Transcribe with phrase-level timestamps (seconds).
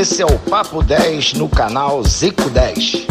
[0.00, 3.06] Esse é o Papo 10 no canal Zico 10.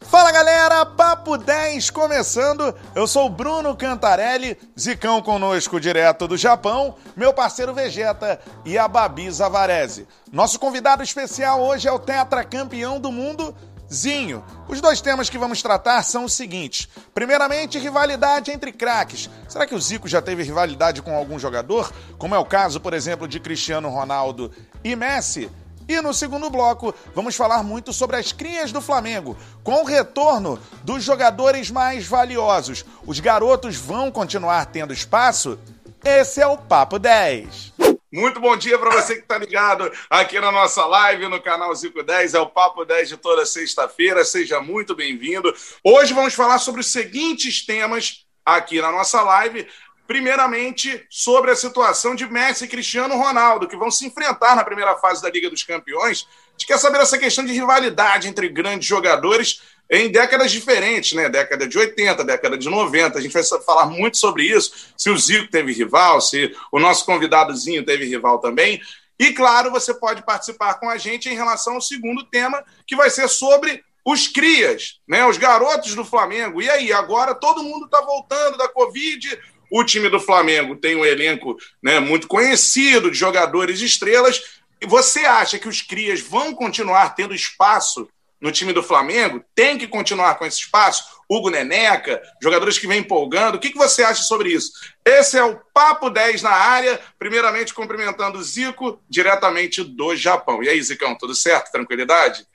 [0.00, 2.74] Fala galera, Papo 10 começando.
[2.94, 9.30] Eu sou Bruno Cantarelli, Zicão conosco direto do Japão, meu parceiro Vegeta e a Babi
[9.30, 10.08] Zavarese.
[10.32, 13.54] Nosso convidado especial hoje é o tetracampeão do mundo,
[13.94, 14.44] Zinho.
[14.68, 19.30] Os dois temas que vamos tratar são os seguintes: primeiramente, rivalidade entre craques.
[19.48, 22.92] Será que o Zico já teve rivalidade com algum jogador, como é o caso, por
[22.92, 24.50] exemplo, de Cristiano Ronaldo
[24.82, 25.50] e Messi?
[25.86, 29.36] E no segundo bloco, vamos falar muito sobre as crias do Flamengo.
[29.62, 35.58] Com o retorno dos jogadores mais valiosos, os garotos vão continuar tendo espaço?
[36.02, 37.74] Esse é o Papo 10.
[38.14, 42.00] Muito bom dia para você que está ligado aqui na nossa live no canal Zico
[42.00, 42.34] 10.
[42.34, 44.24] É o Papo 10 de toda sexta-feira.
[44.24, 45.52] Seja muito bem-vindo.
[45.82, 49.66] Hoje vamos falar sobre os seguintes temas aqui na nossa live.
[50.06, 54.94] Primeiramente, sobre a situação de Messi e Cristiano Ronaldo, que vão se enfrentar na primeira
[54.98, 56.28] fase da Liga dos Campeões.
[56.46, 61.28] A gente quer saber essa questão de rivalidade entre grandes jogadores em décadas diferentes, né?
[61.28, 63.18] Década de 80, década de 90.
[63.18, 64.92] A gente vai falar muito sobre isso.
[64.96, 68.80] Se o Zico teve rival, se o nosso convidadozinho teve rival também.
[69.18, 73.10] E, claro, você pode participar com a gente em relação ao segundo tema, que vai
[73.10, 75.26] ser sobre os crias, né?
[75.26, 76.60] Os garotos do Flamengo.
[76.60, 79.38] E aí, agora todo mundo está voltando da Covid,
[79.70, 84.40] o time do Flamengo tem um elenco né, muito conhecido de jogadores estrelas.
[84.86, 88.08] Você acha que os crias vão continuar tendo espaço
[88.44, 89.42] no time do Flamengo?
[89.54, 91.02] Tem que continuar com esse espaço?
[91.26, 93.54] Hugo Neneca, jogadores que vêm empolgando.
[93.54, 94.70] O que, que você acha sobre isso?
[95.02, 97.00] Esse é o Papo 10 na área.
[97.18, 100.62] Primeiramente, cumprimentando o Zico, diretamente do Japão.
[100.62, 101.72] E aí, Zicão, tudo certo?
[101.72, 102.46] Tranquilidade?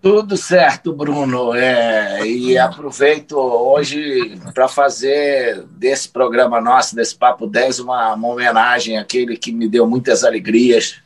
[0.00, 1.54] Tudo certo, Bruno.
[1.54, 8.96] É, e aproveito hoje para fazer desse programa nosso, desse Papo 10, uma, uma homenagem
[8.96, 11.02] àquele que me deu muitas alegrias.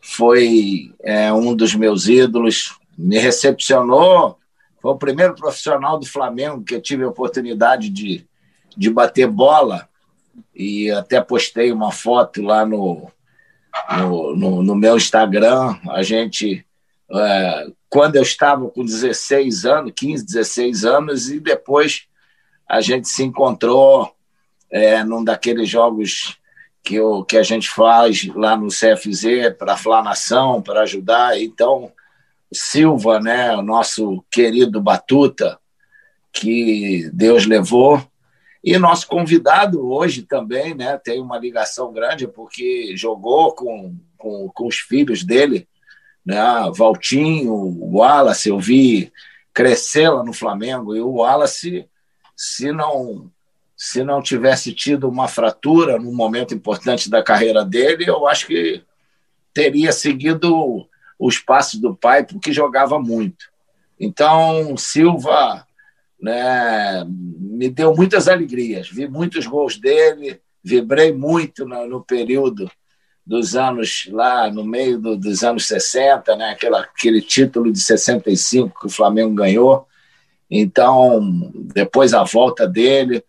[0.00, 4.38] Foi é, um dos meus ídolos, me recepcionou.
[4.80, 8.26] Foi o primeiro profissional do Flamengo que eu tive a oportunidade de,
[8.76, 9.88] de bater bola.
[10.54, 13.10] E até postei uma foto lá no,
[13.98, 15.76] no, no, no meu Instagram.
[15.90, 16.64] A gente.
[17.14, 22.06] É, quando eu estava com 16 anos, 15, 16 anos, e depois
[22.66, 24.14] a gente se encontrou
[24.70, 26.38] é, num daqueles jogos
[26.82, 31.38] que, eu, que a gente faz lá no CFZ para a Nação, para ajudar.
[31.38, 31.92] Então,
[32.52, 35.58] Silva, né, o nosso querido Batuta,
[36.32, 38.02] que Deus levou,
[38.64, 44.66] e nosso convidado hoje também né, tem uma ligação grande, porque jogou com, com, com
[44.66, 45.66] os filhos dele
[46.24, 46.40] né?
[46.74, 49.12] Valtinho, Wallace, eu vi
[49.52, 51.86] crescer lá no Flamengo, e o Wallace,
[52.36, 53.30] se não
[53.76, 58.80] se não tivesse tido uma fratura num momento importante da carreira dele, eu acho que
[59.52, 60.88] teria seguido
[61.26, 63.46] os passos do pai, porque jogava muito.
[63.98, 65.64] Então, Silva
[66.20, 72.68] né, me deu muitas alegrias, vi muitos gols dele, vibrei muito no, no período
[73.24, 76.50] dos anos lá no meio do, dos anos 60, né?
[76.50, 79.86] Aquela, aquele título de 65 que o Flamengo ganhou.
[80.50, 83.24] Então, depois a volta dele,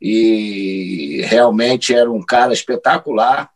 [0.00, 3.50] e realmente era um cara espetacular,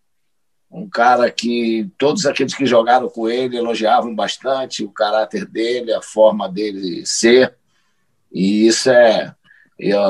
[0.71, 6.03] um cara que todos aqueles que jogaram com ele elogiavam bastante o caráter dele, a
[6.03, 7.55] forma dele ser,
[8.33, 9.35] e isso é.
[9.79, 10.01] Eu,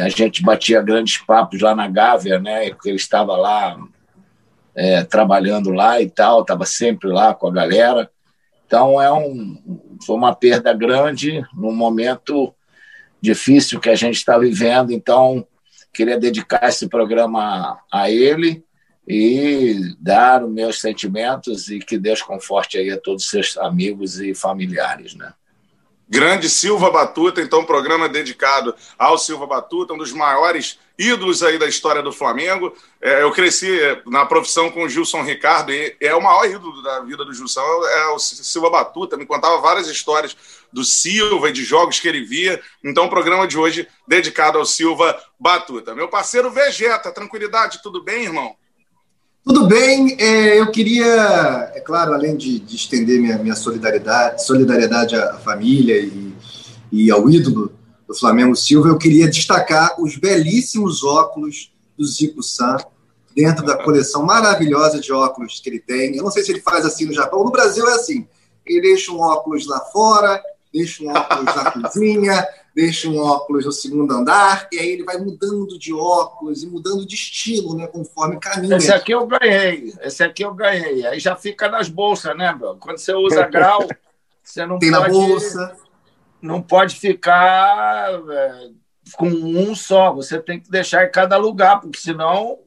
[0.00, 2.70] a gente batia grandes papos lá na Gávea, né?
[2.70, 3.76] Porque ele estava lá
[4.74, 8.08] é, trabalhando lá e tal, estava sempre lá com a galera.
[8.64, 9.60] Então é um,
[10.06, 12.54] foi uma perda grande num momento
[13.20, 14.92] difícil que a gente está vivendo.
[14.92, 15.44] Então
[15.92, 18.64] queria dedicar esse programa a ele
[19.10, 24.20] e dar os meus sentimentos e que Deus conforte aí a todos os seus amigos
[24.20, 25.32] e familiares, né?
[26.10, 31.66] Grande Silva Batuta, então programa dedicado ao Silva Batuta, um dos maiores ídolos aí da
[31.66, 32.74] história do Flamengo.
[33.00, 37.00] É, eu cresci na profissão com o Gilson Ricardo, e é o maior ídolo da
[37.00, 40.34] vida do Gilson, é o Silva Batuta, me contava várias histórias
[40.72, 42.60] do Silva e de jogos que ele via.
[42.82, 45.94] Então, o programa de hoje dedicado ao Silva Batuta.
[45.94, 48.56] Meu parceiro Vegeta, tranquilidade, tudo bem, irmão?
[49.48, 55.16] Tudo bem, é, eu queria, é claro, além de, de estender minha, minha, solidariedade, solidariedade
[55.16, 56.34] à família e,
[56.92, 57.72] e, ao ídolo
[58.06, 62.76] do Flamengo Silva, eu queria destacar os belíssimos óculos do Zico San,
[63.34, 66.14] dentro da coleção maravilhosa de óculos que ele tem.
[66.14, 68.28] Eu não sei se ele faz assim no Japão, no Brasil é assim,
[68.66, 72.46] ele deixa um óculos lá fora, deixa um óculos na cozinha,
[72.78, 77.04] deixa um óculos no segundo andar, e aí ele vai mudando de óculos e mudando
[77.04, 77.88] de estilo, né?
[77.88, 78.76] Conforme caminha.
[78.76, 81.04] Esse aqui eu ganhei, esse aqui eu ganhei.
[81.04, 82.76] Aí já fica nas bolsas, né, meu?
[82.76, 83.84] Quando você usa grau,
[84.40, 85.02] você não Tem pode.
[85.02, 85.76] na bolsa.
[86.40, 88.68] Não pode ficar é,
[89.14, 90.12] com um só.
[90.12, 92.60] Você tem que deixar em cada lugar, porque senão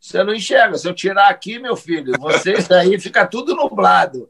[0.00, 0.76] você não enxerga.
[0.76, 4.28] Se eu tirar aqui, meu filho, vocês aí fica tudo nublado.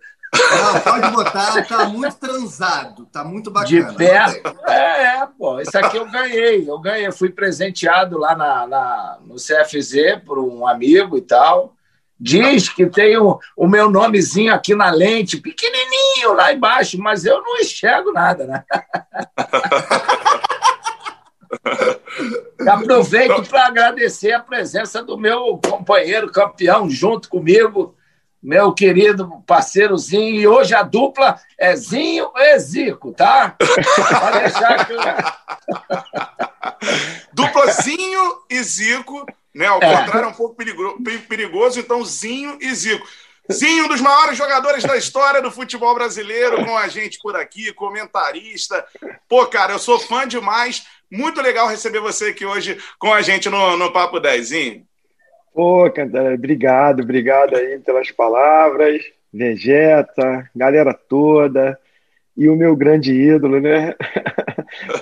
[0.51, 3.91] Não, pode botar, tá muito transado, tá muito bacana.
[3.91, 4.57] De perto.
[4.67, 5.61] É, é, pô.
[5.61, 6.69] Esse aqui eu ganhei.
[6.69, 7.11] Eu ganhei.
[7.13, 11.75] Fui presenteado lá na, na, no CFZ por um amigo e tal.
[12.19, 17.43] Diz que tem o, o meu nomezinho aqui na lente, pequenininho lá embaixo, mas eu
[17.43, 18.65] não enxergo nada, né?
[22.69, 27.97] Aproveito para agradecer a presença do meu companheiro campeão junto comigo,
[28.43, 30.41] meu querido parceirozinho.
[30.41, 33.55] E hoje a dupla é Zinho e Zico, tá?
[33.59, 35.01] Para deixar que eu...
[37.33, 39.25] Duplazinho e Zico,
[39.55, 39.67] né?
[39.67, 39.97] Ao É.
[39.97, 40.99] contrário, é um pouco perigo-
[41.29, 43.07] perigoso, então Zinho e Zico.
[43.53, 47.73] Zinho, um dos maiores jogadores da história do futebol brasileiro, com a gente por aqui,
[47.73, 48.85] comentarista.
[49.29, 50.85] Pô, cara, eu sou fã demais.
[51.11, 54.53] Muito legal receber você aqui hoje com a gente no, no Papo 10,
[55.55, 61.79] Pô, Cantarelli, obrigado, obrigado aí pelas palavras, Vegeta, galera toda,
[62.35, 63.95] e o meu grande ídolo, né?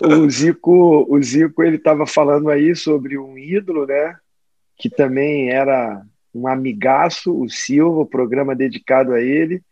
[0.03, 4.17] O Zico, o Zico, ele estava falando aí sobre um ídolo, né?
[4.77, 6.03] Que também era
[6.35, 9.63] um amigaço, o Silva, o programa dedicado a ele.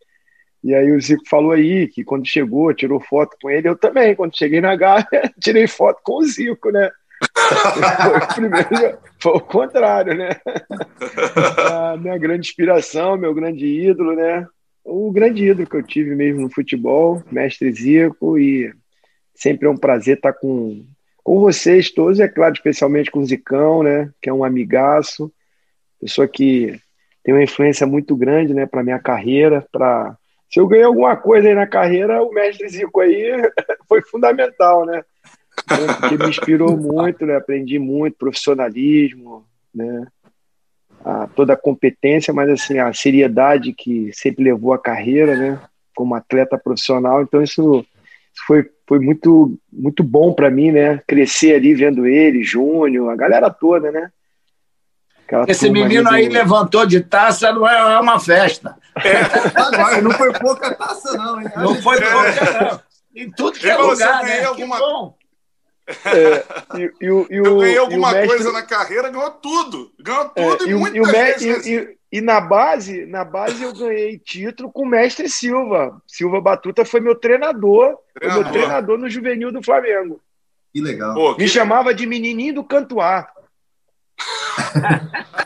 [0.63, 4.15] E aí o Zico falou aí que quando chegou, tirou foto com ele, eu também,
[4.15, 6.89] quando cheguei na Gávea, tirei foto com o Zico, né?
[8.03, 10.29] Foi o primeiro, foi o contrário, né?
[11.71, 14.47] A minha grande inspiração, meu grande ídolo, né?
[14.83, 18.73] O grande ídolo que eu tive mesmo no futebol, mestre Zico, e
[19.35, 20.85] sempre é um prazer estar com,
[21.23, 24.09] com vocês todos, é claro, especialmente com o Zicão, né?
[24.21, 25.31] Que é um amigaço,
[25.99, 26.79] pessoa que
[27.23, 30.17] tem uma influência muito grande, né, para minha carreira, para
[30.49, 33.31] se eu ganhei alguma coisa aí na carreira, o mestre Zico aí
[33.87, 35.03] foi fundamental, né?
[35.63, 37.35] Porque me inspirou muito, né?
[37.35, 40.07] Aprendi muito, profissionalismo, né?
[41.03, 45.59] A, toda a competência, mas assim, a seriedade que sempre levou a carreira, né?
[45.95, 47.21] Como atleta profissional.
[47.21, 47.85] Então, isso,
[48.45, 51.01] foi, foi muito, muito bom para mim, né?
[51.07, 54.11] Crescer ali vendo ele, Júnior, a galera toda, né?
[55.25, 58.75] Aquela Esse menino aí levantou de taça, não é, é uma festa.
[59.55, 61.47] Agora, não foi pouca taça, não, hein?
[61.55, 62.81] Não foi pouca, não.
[63.15, 64.43] Em tudo que é você lugar, né?
[64.45, 65.15] alguma- Que bom.
[66.05, 69.09] É, e, e o- e Eu o- ganhei e o alguma mestre- coisa na carreira,
[69.09, 69.91] ganhou tudo.
[69.99, 71.65] Ganhou É, tudo e, e, e o vezes.
[71.65, 76.01] e- e- e na base, na base eu ganhei título com o mestre Silva.
[76.07, 78.51] Silva Batuta foi meu treinador, foi meu Treinador.
[78.51, 80.19] treinador no juvenil do Flamengo.
[80.73, 81.13] Que legal.
[81.15, 83.27] Pô, que- Me chamava de menininho do Cantuá.
[83.27, 83.39] Mestre Silva.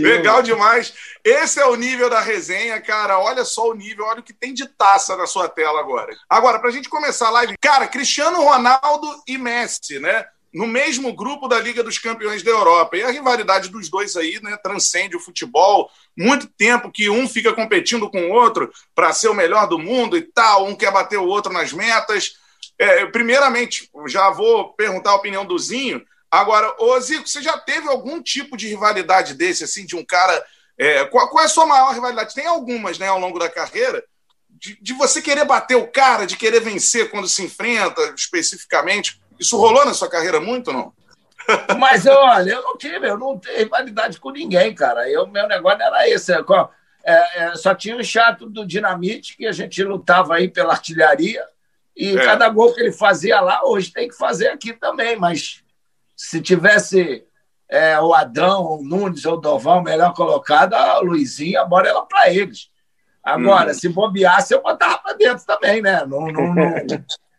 [0.00, 0.94] Legal demais.
[1.24, 3.18] Esse é o nível da resenha, cara.
[3.18, 6.16] Olha só o nível, olha o que tem de taça na sua tela agora.
[6.28, 10.24] Agora, pra gente começar a live, cara, Cristiano Ronaldo e Messi, né?
[10.52, 12.96] No mesmo grupo da Liga dos Campeões da Europa.
[12.96, 15.90] E a rivalidade dos dois aí, né, transcende o futebol.
[16.16, 20.16] Muito tempo que um fica competindo com o outro para ser o melhor do mundo
[20.16, 22.36] e tal, um quer bater o outro nas metas.
[22.78, 26.02] É, primeiramente, já vou perguntar a opinião do Zinho.
[26.40, 30.44] Agora, ô Zico, você já teve algum tipo de rivalidade desse, assim, de um cara.
[30.78, 32.34] é, qual, qual é a sua maior rivalidade?
[32.34, 34.04] Tem algumas, né, ao longo da carreira,
[34.48, 39.20] de, de você querer bater o cara, de querer vencer quando se enfrenta, especificamente.
[39.38, 40.92] Isso rolou na sua carreira muito ou não?
[41.78, 45.08] Mas olha, eu não tive, eu não tenho rivalidade com ninguém, cara.
[45.10, 46.32] Eu, meu negócio era esse.
[46.32, 46.44] é,
[47.04, 51.44] é, é, só tinha o chato do Dinamite, que a gente lutava aí pela artilharia,
[51.96, 52.24] e É.
[52.24, 55.16] cada gol que ele fazia lá, hoje tem que fazer aqui também.
[55.16, 55.62] Mas
[56.16, 57.24] se tivesse
[57.68, 62.02] é, o Adão, o Nunes ou o Dovão melhor colocado, a Luizinha, a bola era
[62.02, 62.70] para eles.
[63.22, 66.06] Agora, se bobeasse, eu botava para dentro também, né?
[66.06, 66.74] Não, não, não,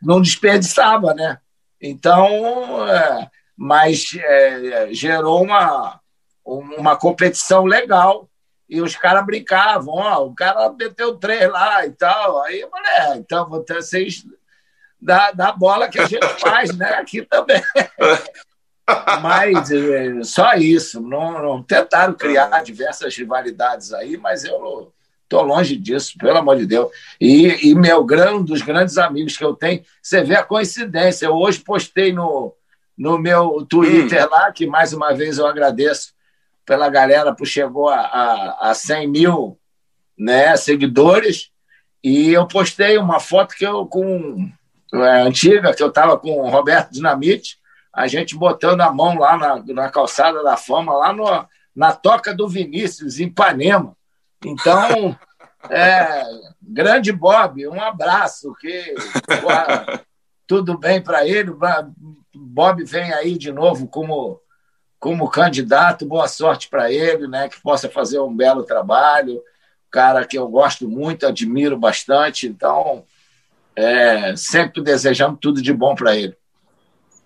[0.02, 1.40] não desperdiçava, né?
[1.82, 6.00] Então, é, mas é, gerou uma,
[6.46, 8.30] uma competição legal
[8.70, 12.44] e os caras brincavam, ó, o cara meteu três lá e tal.
[12.44, 14.26] Aí eu falei, é, então vocês
[15.00, 16.96] da, da bola que a gente faz, né?
[16.96, 17.62] Aqui também.
[19.22, 21.02] Mas é, só isso.
[21.02, 26.66] Não, não tentaram criar diversas rivalidades aí, mas eu estou longe disso, pelo amor de
[26.66, 26.90] Deus.
[27.20, 31.26] E, e meu gran- um dos grandes amigos que eu tenho, você vê a coincidência.
[31.26, 32.54] Eu hoje postei no,
[32.98, 36.14] no meu Twitter lá, que mais uma vez eu agradeço
[36.66, 39.58] pela galera, por chegou a, a, a 100 mil
[40.18, 41.50] né, seguidores,
[42.04, 44.50] e eu postei uma foto que eu com
[44.94, 47.58] é, antiga, que eu estava com o Roberto Dinamite,
[47.98, 51.26] a gente botando a mão lá na, na calçada da fama, lá no,
[51.76, 53.98] na toca do Vinícius, em Ipanema.
[54.46, 55.18] Então,
[55.68, 56.22] é,
[56.62, 58.94] grande Bob, um abraço, que
[60.46, 61.52] tudo bem para ele.
[62.36, 64.40] Bob vem aí de novo como,
[65.00, 69.42] como candidato, boa sorte para ele, né, que possa fazer um belo trabalho.
[69.90, 73.04] Cara que eu gosto muito, admiro bastante, então
[73.76, 76.38] é, sempre desejando tudo de bom para ele.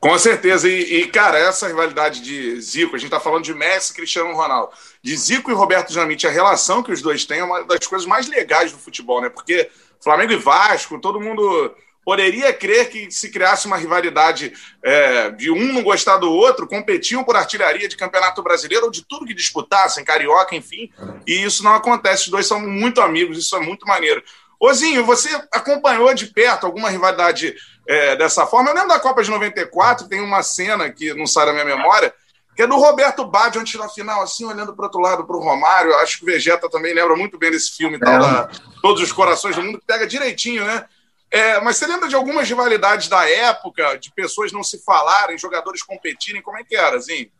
[0.01, 0.67] Com certeza.
[0.67, 4.33] E, e, cara, essa rivalidade de Zico, a gente está falando de Messi e Cristiano
[4.33, 4.73] Ronaldo.
[5.01, 8.07] De Zico e Roberto Dinamite, a relação que os dois têm é uma das coisas
[8.07, 9.29] mais legais do futebol, né?
[9.29, 9.69] Porque
[10.03, 14.51] Flamengo e Vasco, todo mundo poderia crer que se criasse uma rivalidade
[14.83, 19.05] é, de um não gostar do outro, competiam por artilharia de campeonato brasileiro ou de
[19.05, 20.89] tudo que disputassem, carioca, enfim.
[21.27, 22.23] E isso não acontece.
[22.23, 24.23] Os dois são muito amigos, isso é muito maneiro.
[24.61, 27.55] Ozinho, você acompanhou de perto alguma rivalidade
[27.87, 28.69] é, dessa forma?
[28.69, 32.13] Eu lembro da Copa de 94, tem uma cena que não sai da minha memória,
[32.55, 35.41] que é do Roberto Baggio antes da final, assim, olhando para outro lado para o
[35.41, 35.95] Romário.
[35.95, 38.49] Acho que o Vegeta também lembra muito bem desse filme, tal, da,
[38.83, 40.85] Todos os Corações do Mundo, que pega direitinho, né?
[41.31, 45.81] É, mas você lembra de algumas rivalidades da época, de pessoas não se falarem, jogadores
[45.81, 46.41] competirem?
[46.41, 47.31] Como é que era, Zinho?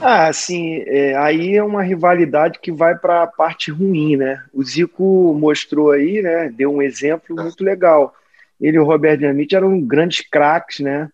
[0.00, 4.44] Ah, assim, é, aí é uma rivalidade que vai para a parte ruim, né?
[4.52, 6.50] O Zico mostrou aí, né?
[6.50, 8.14] Deu um exemplo muito legal.
[8.60, 11.08] Ele e o Roberto Dinamite eram grandes craques, né?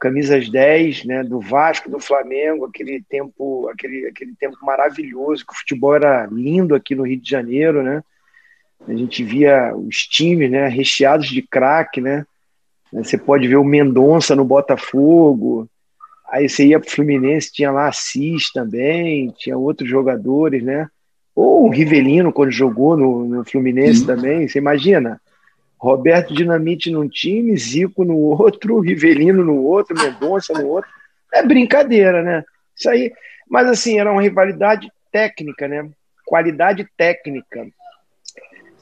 [0.00, 1.22] Camisas 10, né?
[1.22, 6.74] Do Vasco, do Flamengo, aquele tempo, aquele, aquele tempo maravilhoso, que o futebol era lindo
[6.74, 8.02] aqui no Rio de Janeiro, né?
[8.86, 10.66] A gente via os times, né?
[10.66, 12.24] Recheados de craque, né?
[12.90, 15.68] Você pode ver o Mendonça no Botafogo,
[16.30, 20.86] Aí você ia para o Fluminense, tinha lá Assis também, tinha outros jogadores, né?
[21.34, 24.06] Ou o Rivelino, quando jogou no, no Fluminense uhum.
[24.06, 25.20] também, você imagina?
[25.78, 30.90] Roberto Dinamite num time, Zico no outro, Rivelino no outro, Mendonça no outro.
[31.32, 32.44] É brincadeira, né?
[32.76, 33.12] Isso aí.
[33.48, 35.88] Mas assim, era uma rivalidade técnica, né?
[36.26, 37.66] Qualidade técnica.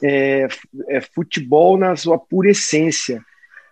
[0.03, 0.47] É,
[0.89, 3.23] é futebol na sua pura essência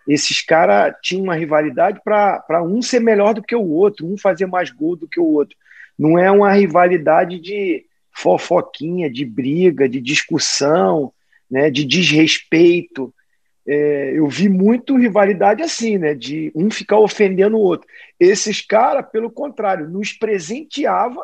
[0.07, 4.45] esses caras tinham uma rivalidade para um ser melhor do que o outro, um fazer
[4.45, 5.57] mais gol do que o outro.
[5.97, 11.11] Não é uma rivalidade de fofoquinha, de briga, de discussão,
[11.49, 13.13] né, de desrespeito.
[13.67, 17.87] É, eu vi muito rivalidade assim, né, de um ficar ofendendo o outro.
[18.19, 21.23] Esses caras, pelo contrário, nos presenteava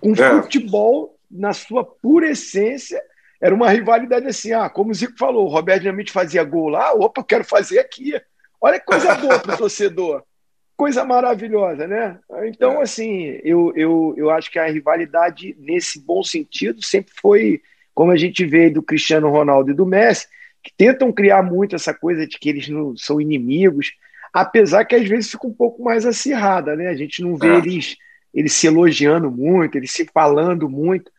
[0.00, 0.42] com é.
[0.42, 3.00] futebol na sua pura essência
[3.42, 6.92] era uma rivalidade assim, ah, como o Zico falou, o Roberto Dinamite fazia gol lá,
[6.92, 8.14] opa, eu quero fazer aqui.
[8.60, 10.22] Olha que coisa boa para o torcedor.
[10.74, 12.18] Coisa maravilhosa, né?
[12.46, 12.82] Então, é.
[12.82, 17.60] assim, eu, eu, eu acho que a rivalidade, nesse bom sentido, sempre foi,
[17.94, 20.26] como a gente vê do Cristiano Ronaldo e do Messi,
[20.62, 23.92] que tentam criar muito essa coisa de que eles não são inimigos,
[24.32, 26.88] apesar que às vezes fica um pouco mais acirrada, né?
[26.88, 27.58] A gente não vê é.
[27.58, 27.96] eles,
[28.32, 31.11] eles se elogiando muito, eles se falando muito.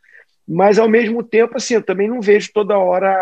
[0.47, 3.15] Mas, ao mesmo tempo, assim, eu também não vejo toda hora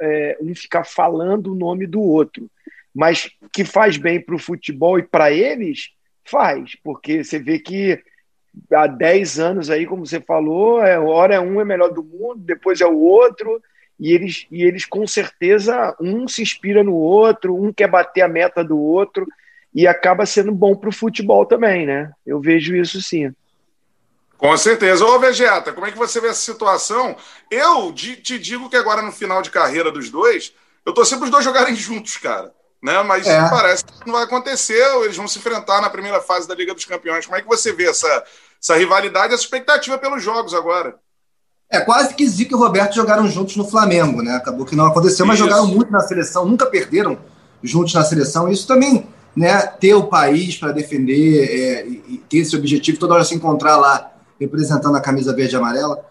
[0.00, 2.50] é, um ficar falando o nome do outro.
[2.94, 5.90] Mas que faz bem para o futebol e para eles,
[6.24, 8.00] faz, porque você vê que
[8.72, 12.36] há 10 anos aí, como você falou, é, hora é um é melhor do mundo,
[12.38, 13.60] depois é o outro,
[13.98, 18.28] e eles, e eles com certeza, um se inspira no outro, um quer bater a
[18.28, 19.26] meta do outro,
[19.74, 22.12] e acaba sendo bom para o futebol também, né?
[22.24, 23.32] Eu vejo isso sim.
[24.36, 25.04] Com certeza.
[25.04, 27.16] Ô, Vegeta, como é que você vê essa situação?
[27.50, 30.52] Eu te digo que agora no final de carreira dos dois,
[30.84, 32.52] eu tô sempre os dois jogarem juntos, cara.
[32.82, 33.02] Né?
[33.02, 33.48] Mas é.
[33.48, 36.84] parece que não vai acontecer, eles vão se enfrentar na primeira fase da Liga dos
[36.84, 37.24] Campeões.
[37.24, 38.24] Como é que você vê essa,
[38.62, 40.96] essa rivalidade, essa expectativa pelos jogos agora?
[41.70, 44.36] É quase que Zico e Roberto jogaram juntos no Flamengo, né?
[44.36, 45.48] Acabou que não aconteceu, mas Isso.
[45.48, 47.18] jogaram muito na seleção, nunca perderam
[47.62, 48.50] juntos na seleção.
[48.50, 49.62] Isso também, né?
[49.62, 54.13] Ter o país para defender é, e ter esse objetivo, toda hora se encontrar lá
[54.40, 56.04] representando a camisa verde e amarela.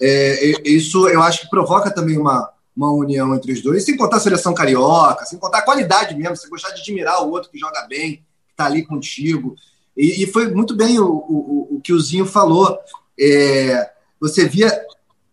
[0.00, 4.16] É, isso eu acho que provoca também uma, uma união entre os dois, sem contar
[4.16, 7.58] a seleção carioca, sem contar a qualidade mesmo, você gostar de admirar o outro que
[7.58, 9.54] joga bem, que está ali contigo.
[9.96, 12.76] E, e, foi muito bem o, o, o que o Zinho falou.
[13.18, 13.90] É,
[14.20, 14.72] você via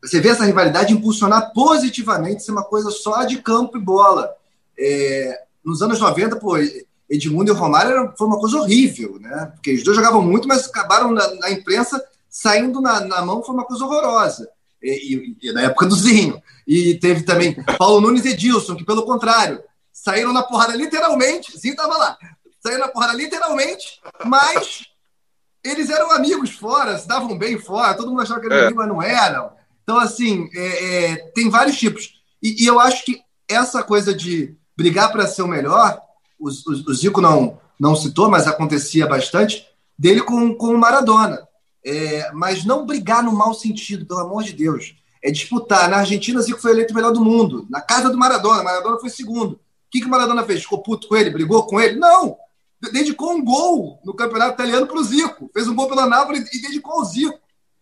[0.02, 4.34] você vê essa rivalidade impulsionar positivamente, ser uma coisa só de campo e bola.
[4.78, 6.58] É, nos anos 90, pô,
[7.08, 9.52] Edmundo e Romário foi uma coisa horrível, né?
[9.54, 13.54] Porque os dois jogavam muito, mas acabaram na, na imprensa saindo na, na mão foi
[13.54, 14.50] uma coisa horrorosa.
[14.82, 16.42] E, e, e, na época do Zinho.
[16.66, 19.62] E teve também Paulo Nunes e Edilson, que, pelo contrário,
[19.92, 21.56] saíram na porrada literalmente.
[21.60, 22.18] Zinho estava lá.
[22.62, 24.86] Saíram na porrada literalmente, mas
[25.64, 28.74] eles eram amigos fora, se davam bem fora, todo mundo achava que eram é.
[28.74, 29.52] mas não eram.
[29.84, 32.22] Então, assim, é, é, tem vários tipos.
[32.42, 36.02] E, e, eu acho que essa coisa de brigar para ser o melhor,
[36.40, 41.48] o, o, o, Zico não, não citou, mas acontecia bastante, dele com, com o Maradona.
[41.84, 44.96] É, mas não brigar no mau sentido, pelo amor de Deus.
[45.24, 45.90] É disputar.
[45.90, 47.66] Na Argentina, Zico foi eleito o melhor do mundo.
[47.70, 49.54] Na casa do Maradona, Maradona foi segundo.
[49.54, 49.60] O
[49.92, 50.62] que, que o Maradona fez?
[50.62, 51.30] Ficou puto com ele?
[51.30, 52.00] Brigou com ele?
[52.00, 52.38] Não!
[52.92, 55.50] Dedicou um gol no campeonato italiano para o Zico.
[55.54, 57.40] Fez um gol pela Nápoles e dedicou ao Zico.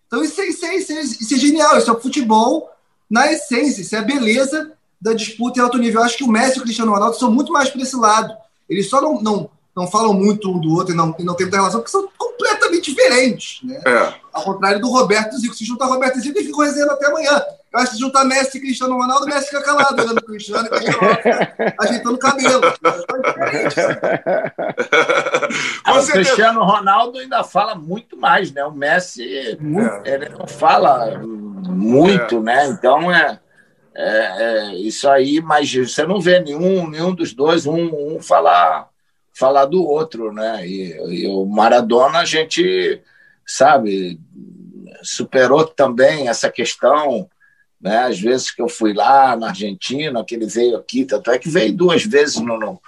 [0.07, 1.77] Então isso é, isso, é, isso, é, isso é genial.
[1.77, 2.69] Isso é futebol
[3.09, 3.81] na essência.
[3.81, 6.01] Isso é a beleza da disputa em alto nível.
[6.01, 8.35] Eu acho que o Messi e o Cristiano Ronaldo são muito mais para esse lado.
[8.67, 11.45] Eles só não, não, não falam muito um do outro e não, e não tem
[11.45, 13.61] muita relação, porque são completamente diferentes.
[13.63, 13.81] Né?
[13.85, 14.13] É.
[14.33, 15.55] Ao contrário do Roberto Zico.
[15.55, 17.41] Se juntar Roberto Zico, eles ficam resenhando até amanhã.
[17.71, 20.65] Eu acho que se juntar Messi e Cristiano Ronaldo, Messi fica calado olhando o Cristiano
[20.65, 20.99] e Cristiano
[21.79, 22.61] ajeitando o cabelo.
[25.87, 28.65] o Cristiano Ronaldo ainda fala muito mais, né?
[28.65, 29.57] O Messi é.
[30.03, 32.41] ele não fala muito, é.
[32.41, 32.67] né?
[32.69, 33.39] Então é
[33.95, 38.87] é, é, isso aí, mas você não vê nenhum, nenhum dos dois, um, um falar,
[39.39, 40.67] falar do outro, né?
[40.67, 43.01] E, e, o Maradona, a gente,
[43.45, 44.19] sabe,
[45.01, 47.29] superou também essa questão,
[47.81, 47.99] né?
[47.99, 51.49] Às vezes que eu fui lá na Argentina, que ele veio aqui, tanto é que
[51.49, 52.81] veio duas vezes no, no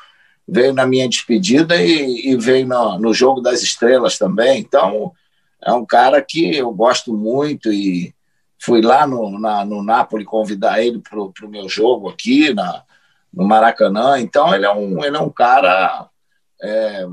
[0.48, 4.60] veio na minha despedida e, e veio no, no Jogo das Estrelas também.
[4.60, 5.13] Então,
[5.63, 8.13] é um cara que eu gosto muito e
[8.60, 12.84] fui lá no, na, no Napoli convidar ele para o meu jogo aqui na,
[13.34, 14.20] no Maracanã.
[14.20, 16.11] Então, ele é um, ele é um cara
[16.62, 17.06] é,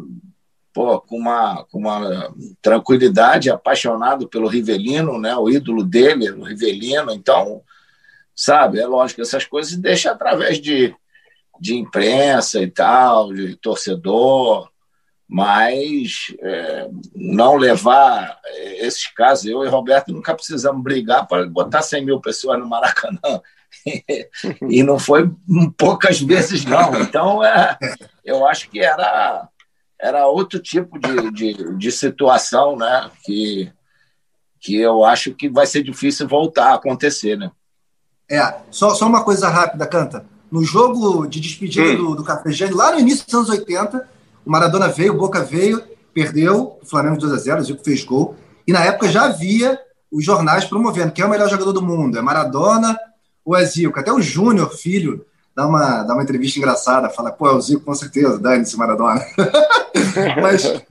[0.73, 5.35] pô, com, uma, com uma tranquilidade, apaixonado pelo Rivelino, né?
[5.37, 7.12] o ídolo dele, o Rivelino.
[7.12, 7.62] Então,
[8.35, 10.95] sabe, é lógico, essas coisas deixa através de,
[11.61, 14.71] de imprensa e tal, de torcedor
[15.28, 18.40] mas é, não levar
[18.78, 19.45] esses casos.
[19.45, 23.43] Eu e Roberto nunca precisamos brigar para botar 100 mil pessoas no Maracanã.
[24.69, 25.31] e não foi
[25.77, 27.01] poucas vezes, não.
[27.01, 27.79] Então, é,
[28.25, 29.49] eu acho que era,
[30.01, 33.11] era outro tipo de, de, de situação né?
[33.25, 33.73] que,
[34.61, 37.37] que eu acho que vai ser difícil voltar a acontecer.
[37.37, 37.51] Né?
[38.31, 40.27] É, só, só uma coisa rápida, Canta.
[40.51, 41.97] No jogo de despedida hum.
[41.97, 44.09] do, do Cafejane, lá no início dos anos 80,
[44.47, 45.83] o Maradona veio, o Boca veio,
[46.14, 48.35] perdeu, o Flamengo 2 a 0 o Zico fez gol.
[48.66, 49.79] E na época já havia
[50.11, 52.99] os jornais promovendo quem é o melhor jogador do mundo, é Maradona
[53.49, 53.99] ou é Zico.
[53.99, 55.25] Até o Júnior, filho,
[55.57, 59.25] dá uma, dá uma entrevista engraçada, fala, pô, é o Zico com certeza, dane-se Maradona.
[60.43, 60.83] Mas é,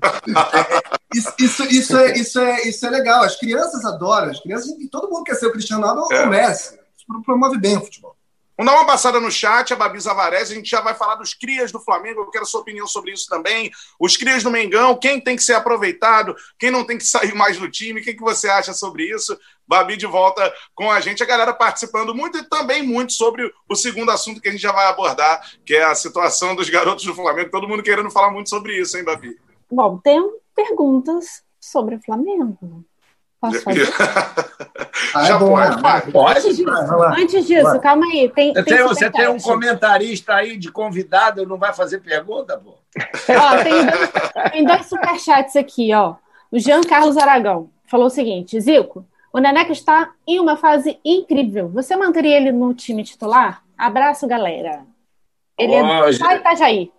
[1.13, 4.87] isso, isso, isso, é, isso, é, isso é legal, as crianças adoram, as crianças, e
[4.87, 6.25] todo mundo quer ser o Cristiano Ronaldo ou é.
[6.25, 6.79] o Messi.
[6.97, 8.16] Isso promove bem o futebol.
[8.57, 11.35] Vamos dar uma passada no chat, a Babi Zavarese, a gente já vai falar dos
[11.35, 13.69] crias do Flamengo, eu quero a sua opinião sobre isso também.
[13.99, 17.59] Os crias do Mengão, quem tem que ser aproveitado, quem não tem que sair mais
[17.59, 19.37] do time, o que, que você acha sobre isso?
[19.67, 23.75] Babi de volta com a gente, a galera participando muito e também muito sobre o
[23.75, 27.13] segundo assunto que a gente já vai abordar, que é a situação dos garotos do
[27.13, 27.51] Flamengo.
[27.51, 29.37] Todo mundo querendo falar muito sobre isso, hein, Babi?
[29.69, 30.19] Bom, tem
[30.55, 32.83] perguntas sobre o Flamengo.
[33.39, 33.87] Posso fazer?
[35.13, 36.11] ah, Já é bom, pode, pode.
[36.11, 36.39] pode.
[36.39, 38.29] Antes disso, antes disso calma aí.
[38.29, 42.77] Tem, você tem, você tem um comentarista aí de convidado, não vai fazer pergunta, pô?
[42.99, 46.15] Ó, tem, dois, tem dois superchats aqui, ó.
[46.51, 51.69] O Jean Carlos Aragão falou o seguinte: Zico, o Neneca está em uma fase incrível.
[51.69, 53.61] Você manteria ele no time titular?
[53.77, 54.83] Abraço, galera.
[55.57, 56.91] Ele é do Itajaí.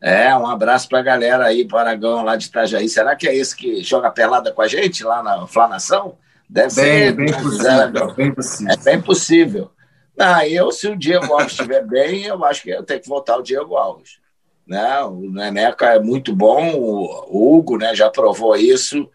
[0.00, 2.88] É, um abraço para a galera aí, para Aragão lá de Itajaí.
[2.88, 6.16] Será que é esse que joga pelada com a gente lá na Flanação?
[6.48, 7.12] Deve bem, ser.
[7.12, 8.72] Bem possível, bem possível.
[8.72, 9.70] É bem possível.
[10.16, 13.36] Não, eu, se o Diego Alves estiver bem, eu acho que eu tenho que voltar
[13.36, 14.18] o Diego Alves.
[14.66, 15.00] Né?
[15.02, 19.08] O Neneca é muito bom, o Hugo né, já provou isso,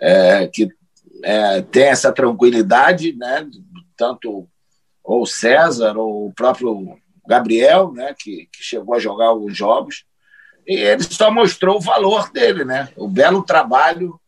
[0.00, 0.68] é, que
[1.22, 3.48] é, tem essa tranquilidade, né?
[3.96, 4.48] tanto
[5.02, 10.04] ou César ou o próprio Gabriel, né, que, que chegou a jogar alguns jogos
[10.66, 12.88] e ele só mostrou o valor dele, né?
[12.96, 14.20] O belo trabalho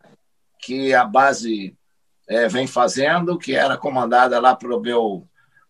[0.60, 1.76] que a base
[2.28, 5.26] é, vem fazendo, que era comandada lá pelo meu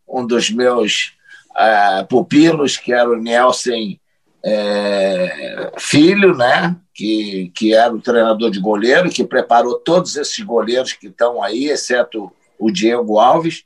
[0.06, 1.14] um dos meus
[1.56, 3.96] é, pupilos, que era o Nelson
[4.44, 6.76] é, Filho, né?
[6.92, 11.66] Que, que era o treinador de goleiro, que preparou todos esses goleiros que estão aí,
[11.66, 13.64] exceto o Diego Alves.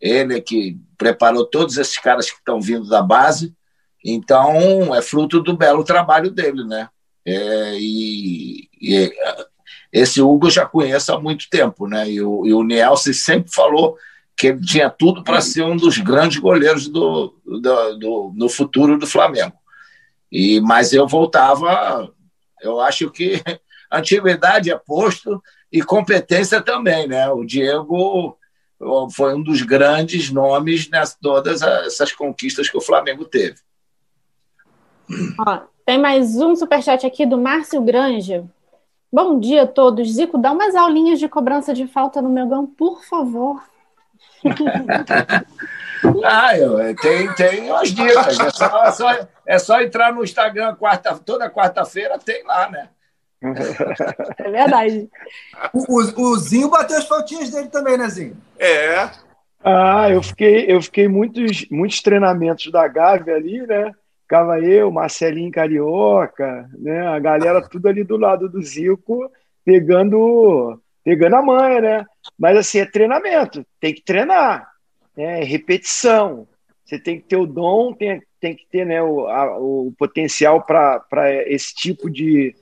[0.00, 3.54] Ele é que preparou todos esses caras que estão vindo da base.
[4.04, 6.88] Então, é fruto do belo trabalho dele, né?
[7.26, 9.12] É, e, e,
[9.92, 12.08] esse Hugo eu já conheço há muito tempo, né?
[12.08, 13.96] E o, e o Nielsen sempre falou
[14.36, 18.98] que ele tinha tudo para ser um dos grandes goleiros do, do, do, no futuro
[18.98, 19.52] do Flamengo.
[20.32, 22.10] E, mas eu voltava,
[22.62, 23.42] eu acho que
[23.92, 27.28] antiguidade é posto e competência também, né?
[27.30, 28.38] O Diego
[29.14, 33.56] foi um dos grandes nomes nas todas essas conquistas que o Flamengo teve.
[35.38, 38.44] Ó, tem mais um superchat aqui do Márcio Granja.
[39.12, 40.12] Bom dia a todos.
[40.12, 43.60] Zico, dá umas aulinhas de cobrança de falta no meu gão, por favor.
[46.24, 48.38] ah, eu, tem, tem umas dicas.
[48.38, 52.88] É só, é só, é só entrar no Instagram quarta, toda quarta-feira, tem lá, né?
[54.38, 55.10] É verdade.
[55.72, 58.36] O, o, o, Zinho bateu as faltinhas dele também, né, Zinho?
[58.58, 59.10] É.
[59.64, 63.92] Ah, eu fiquei, eu fiquei muitos, muitos treinamentos da Gávea ali, né?
[64.30, 67.04] Ficava eu, Marcelinho Carioca, né?
[67.08, 69.28] A galera tudo ali do lado do Zico,
[69.64, 72.06] pegando, pegando a manha, né?
[72.38, 74.70] Mas assim, é treinamento, tem que treinar,
[75.16, 75.40] né?
[75.40, 76.46] É repetição.
[76.84, 80.62] Você tem que ter o dom, tem, tem que ter né, o, a, o potencial
[80.62, 81.02] para
[81.48, 82.54] esse tipo de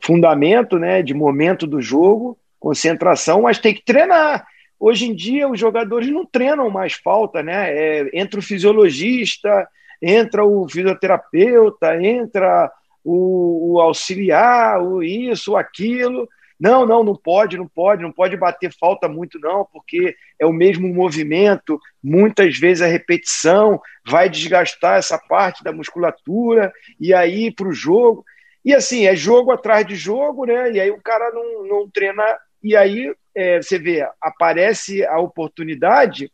[0.00, 1.04] fundamento, né?
[1.04, 4.44] De momento do jogo, concentração, mas tem que treinar.
[4.76, 7.72] Hoje em dia, os jogadores não treinam mais falta, né?
[7.72, 9.68] É, entra o fisiologista,
[10.02, 12.70] entra o fisioterapeuta, entra
[13.04, 16.28] o, o auxiliar, o isso, aquilo.
[16.58, 20.52] Não, não, não pode, não pode, não pode bater falta muito, não, porque é o
[20.52, 27.68] mesmo movimento, muitas vezes a repetição vai desgastar essa parte da musculatura, e aí para
[27.68, 28.24] o jogo.
[28.64, 30.70] E assim, é jogo atrás de jogo, né?
[30.70, 32.22] E aí o cara não, não treina,
[32.62, 36.30] e aí é, você vê, aparece a oportunidade,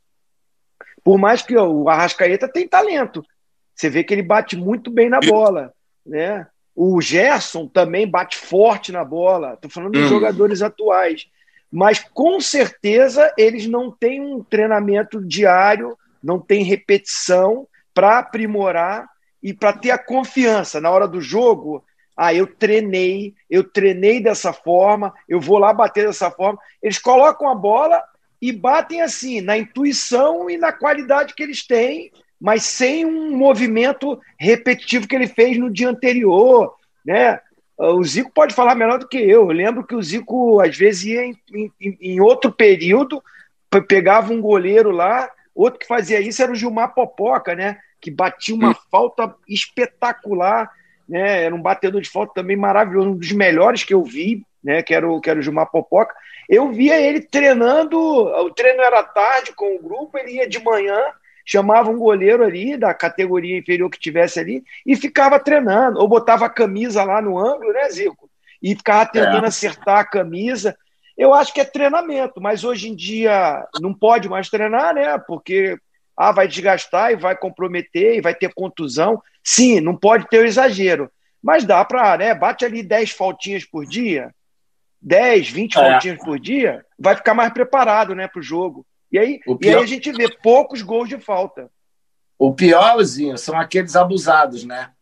[1.03, 3.25] por mais que o Arrascaeta tem talento.
[3.79, 5.73] Você vê que ele bate muito bem na bola,
[6.05, 6.49] né?
[6.75, 9.55] O Gerson também bate forte na bola.
[9.55, 10.09] Estou falando dos hum.
[10.09, 11.29] jogadores atuais.
[11.71, 19.09] Mas com certeza eles não têm um treinamento diário, não tem repetição para aprimorar
[19.41, 21.85] e para ter a confiança na hora do jogo
[22.21, 26.59] ah, eu treinei, eu treinei dessa forma, eu vou lá bater dessa forma.
[26.83, 28.03] Eles colocam a bola
[28.43, 32.11] e batem assim, na intuição e na qualidade que eles têm,
[32.41, 36.75] mas sem um movimento repetitivo que ele fez no dia anterior,
[37.05, 37.41] né?
[37.77, 39.43] O Zico pode falar melhor do que eu.
[39.43, 41.37] Eu lembro que o Zico, às vezes, ia em,
[41.81, 43.23] em, em outro período,
[43.87, 47.79] pegava um goleiro lá, outro que fazia isso era o Gilmar Popoca, né?
[48.01, 50.71] Que batia uma falta espetacular
[51.09, 51.45] né?
[51.45, 54.83] Era um batedor de falta também maravilhoso, um dos melhores que eu vi, né?
[54.83, 56.15] Que era o, que era o Gilmar Popoca.
[56.49, 61.01] Eu via ele treinando, o treino era tarde com o grupo, ele ia de manhã,
[61.49, 66.45] chamava um goleiro ali da categoria inferior que tivesse ali e ficava treinando, ou botava
[66.45, 68.29] a camisa lá no ângulo, né, Zico?
[68.63, 69.49] E ficava tentando é.
[69.49, 70.77] acertar a camisa.
[71.17, 75.17] Eu acho que é treinamento, mas hoje em dia não pode mais treinar, né?
[75.27, 75.79] Porque
[76.15, 79.23] ah, vai desgastar e vai comprometer e vai ter contusão.
[79.43, 81.11] Sim, não pode ter o exagero,
[81.43, 82.35] mas dá para, né?
[82.35, 84.35] Bate ali 10 faltinhas por dia,
[85.01, 85.81] 10, 20 é.
[85.81, 88.85] faltinhas por dia, vai ficar mais preparado, né, para o jogo.
[89.11, 89.59] E aí, pior...
[89.63, 91.71] e aí a gente vê poucos gols de falta.
[92.39, 94.93] O piorzinho são aqueles abusados, né?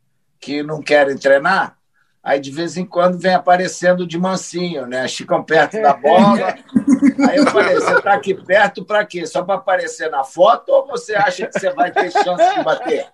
[0.41, 1.77] Que não querem treinar
[2.27, 5.07] Aí de vez em quando vem aparecendo de mansinho, né?
[5.07, 6.57] Ficam perto da bola.
[7.31, 9.25] Aí eu falei: você está aqui perto para quê?
[9.25, 13.07] Só para aparecer na foto ou você acha que você vai ter chance de bater?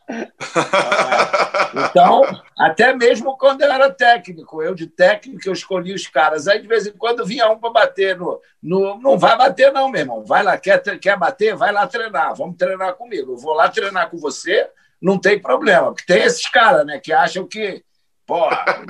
[1.75, 2.22] Então,
[2.59, 6.48] até mesmo quando eu era técnico, eu de técnico, eu escolhi os caras.
[6.48, 8.98] Aí de vez em quando vinha um para bater no, no.
[8.98, 10.25] Não vai bater, não, meu irmão.
[10.25, 11.55] Vai lá, quer, quer bater?
[11.55, 12.35] Vai lá treinar.
[12.35, 13.33] Vamos treinar comigo.
[13.33, 14.70] Eu vou lá treinar com você,
[15.03, 15.92] não tem problema.
[15.92, 17.85] Porque tem esses caras, né, que acham que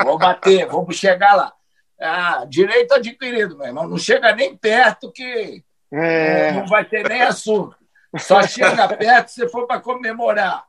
[0.02, 1.52] Vou bater, vamos chegar lá.
[2.00, 3.88] Ah, direito adquirido, meu irmão.
[3.88, 6.52] Não chega nem perto que é...
[6.52, 7.76] não vai ter nem assunto.
[8.18, 10.64] Só chega perto se for para comemorar.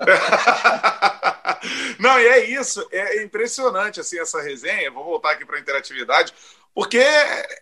[1.98, 4.90] Não, e é isso, é impressionante assim essa resenha.
[4.90, 6.32] Vou voltar aqui para a interatividade,
[6.74, 7.02] porque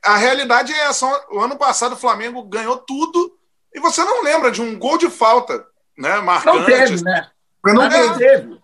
[0.02, 1.06] a realidade é essa.
[1.30, 3.38] O ano passado o Flamengo ganhou tudo
[3.72, 5.64] e você não lembra de um gol de falta,
[5.96, 6.20] né?
[6.20, 6.58] Marcante.
[6.58, 7.30] Não teve, né?
[7.66, 8.60] Eu não, não teve.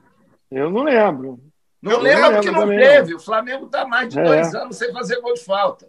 [0.51, 1.41] Eu não lembro.
[1.83, 3.11] Não eu lembro porque não teve.
[3.11, 3.17] Não.
[3.17, 4.23] O Flamengo está mais de é.
[4.23, 5.89] dois anos sem fazer gol de falta.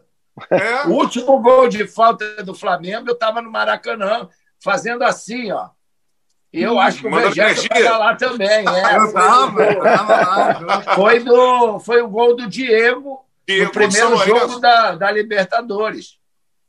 [0.49, 0.87] É.
[0.87, 4.29] O último gol de falta do Flamengo, eu estava no Maracanã,
[4.63, 5.69] fazendo assim, ó.
[6.53, 8.47] E eu hum, acho que o Vegeta vai lá também.
[8.47, 10.15] É, eu estava,
[10.65, 10.81] lá.
[10.95, 16.19] Foi, do, foi o gol do Diego, Diego no primeiro jogo da, da Libertadores.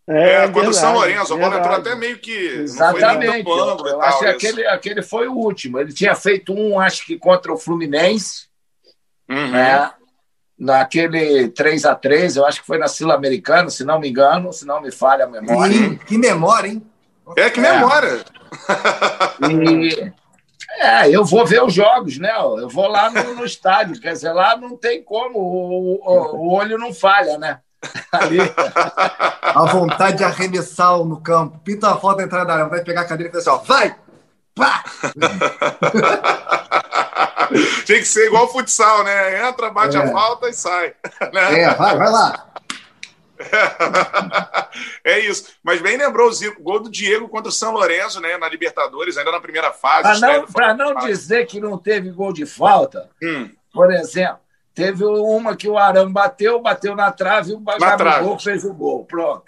[0.07, 2.33] É, é quando o São Lourenço, a bola entrou até meio que.
[2.33, 3.41] Exatamente.
[3.41, 5.79] Ângulo eu acho que aquele, aquele foi o último.
[5.79, 8.52] Ele tinha feito um, acho que contra o Fluminense.
[9.33, 9.51] Uhum.
[9.51, 9.91] Né?
[10.59, 14.67] Naquele 3 a 3 eu acho que foi na Sul-Americana, se não me engano, se
[14.67, 15.73] não me falha a memória.
[15.73, 16.83] Sim, que memória, hein?
[17.37, 18.25] É, que memória!
[19.41, 19.47] É.
[19.51, 20.13] E,
[20.79, 22.33] é, eu vou ver os jogos, né?
[22.37, 26.53] Eu vou lá no, no estádio, quer dizer, lá não tem como, o, o, o
[26.53, 27.61] olho não falha, né?
[28.13, 28.39] Ali.
[29.43, 31.59] A vontade de arremessar no campo.
[31.65, 33.75] Pinta a foto da entrada da área, vai pegar a cadeira e falar assim, ó,
[33.75, 33.97] vai!
[34.55, 34.85] Pá!
[37.87, 39.49] Tem que ser igual futsal, né?
[39.49, 40.01] Entra, bate é.
[40.01, 40.95] a falta e sai.
[41.33, 41.61] Né?
[41.61, 42.53] É, vai, vai lá.
[45.05, 45.55] é isso.
[45.63, 48.37] Mas bem lembrou o Zico, gol do Diego contra o São Lourenço, né?
[48.37, 50.21] Na Libertadores, ainda na primeira fase.
[50.53, 53.51] Para não, não dizer que não teve gol de falta, hum.
[53.73, 54.42] por exemplo,
[54.75, 59.05] Teve uma que o Arão bateu, bateu na trave e o Gabigol fez o gol.
[59.05, 59.45] Pronto.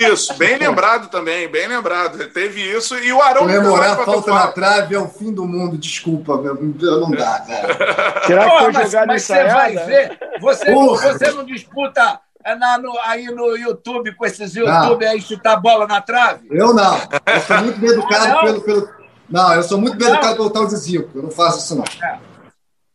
[0.00, 2.18] Isso, bem lembrado também, bem lembrado.
[2.32, 3.42] Teve isso e o Arão.
[3.42, 8.22] Comemorar a falta na trave é o fim do mundo, desculpa, não dá, cara.
[8.26, 10.18] Será que foi mas, jogar mas você vai ver?
[10.40, 15.12] Você, você não disputa é na, no, aí no YouTube com esses YouTube não.
[15.12, 16.46] aí chutar bola na trave?
[16.50, 16.96] Eu não.
[17.26, 18.88] Eu sou muito bem educado pelo, pelo.
[19.28, 21.10] Não, eu sou muito bem educado pelo tal de Zico.
[21.14, 21.84] Eu não faço isso, não.
[22.02, 22.35] É.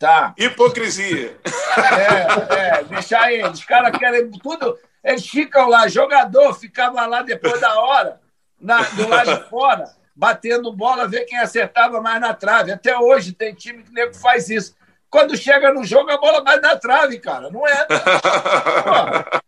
[0.01, 0.33] Tá.
[0.35, 1.37] Hipocrisia.
[1.77, 3.59] É, é, deixar eles.
[3.59, 4.75] Os caras querem tudo.
[5.03, 8.19] Eles ficam lá, jogador ficava lá depois da hora,
[8.59, 9.85] na, do lado de fora,
[10.15, 12.71] batendo bola, ver quem acertava mais na trave.
[12.71, 14.75] Até hoje tem time que nego faz isso.
[15.07, 17.51] Quando chega no jogo, a bola vai na trave, cara.
[17.51, 17.85] Não é?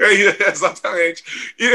[0.50, 1.52] Exatamente.
[1.58, 1.70] E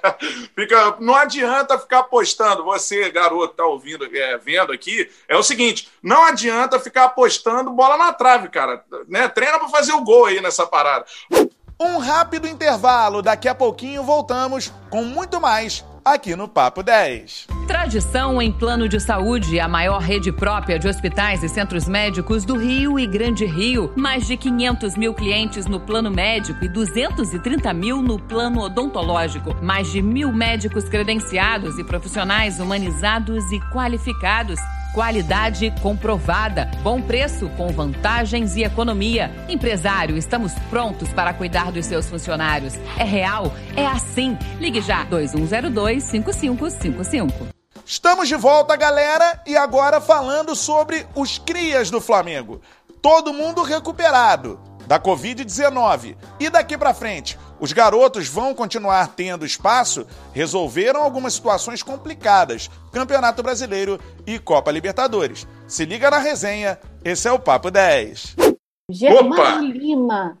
[0.54, 2.64] fica, não adianta ficar apostando.
[2.64, 7.96] Você, garoto, tá ouvindo, é, vendo aqui, é o seguinte: não adianta ficar apostando bola
[7.96, 8.82] na trave, cara.
[9.08, 9.28] Né?
[9.28, 11.04] Treina para fazer o gol aí nessa parada.
[11.78, 17.55] Um rápido intervalo, daqui a pouquinho voltamos com muito mais aqui no Papo 10.
[17.66, 22.56] Tradição em plano de saúde, a maior rede própria de hospitais e centros médicos do
[22.56, 23.92] Rio e Grande Rio.
[23.96, 29.52] Mais de 500 mil clientes no plano médico e 230 mil no plano odontológico.
[29.60, 34.60] Mais de mil médicos credenciados e profissionais humanizados e qualificados.
[34.94, 36.70] Qualidade comprovada.
[36.84, 39.30] Bom preço com vantagens e economia.
[39.48, 42.74] Empresário, estamos prontos para cuidar dos seus funcionários.
[42.96, 43.52] É real?
[43.74, 44.38] É assim.
[44.60, 47.55] Ligue já 2102 5555.
[47.88, 52.60] Estamos de volta, galera, e agora falando sobre os crias do Flamengo.
[53.00, 56.16] Todo mundo recuperado da Covid-19.
[56.40, 60.04] E daqui para frente, os garotos vão continuar tendo espaço?
[60.32, 65.46] Resolveram algumas situações complicadas, Campeonato Brasileiro e Copa Libertadores.
[65.68, 68.34] Se liga na resenha, esse é o Papo 10.
[68.90, 70.36] Germano Lima.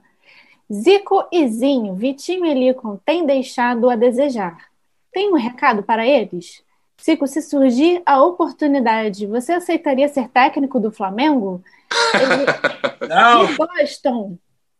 [0.72, 4.66] Zico e Zinho, Vitinho e Licon têm deixado a desejar.
[5.12, 6.65] Tem um recado para eles?
[7.02, 11.62] Zico, se surgir a oportunidade, você aceitaria ser técnico do Flamengo?
[12.14, 13.08] Ele...
[13.08, 13.56] Não.
[13.56, 14.38] gostam.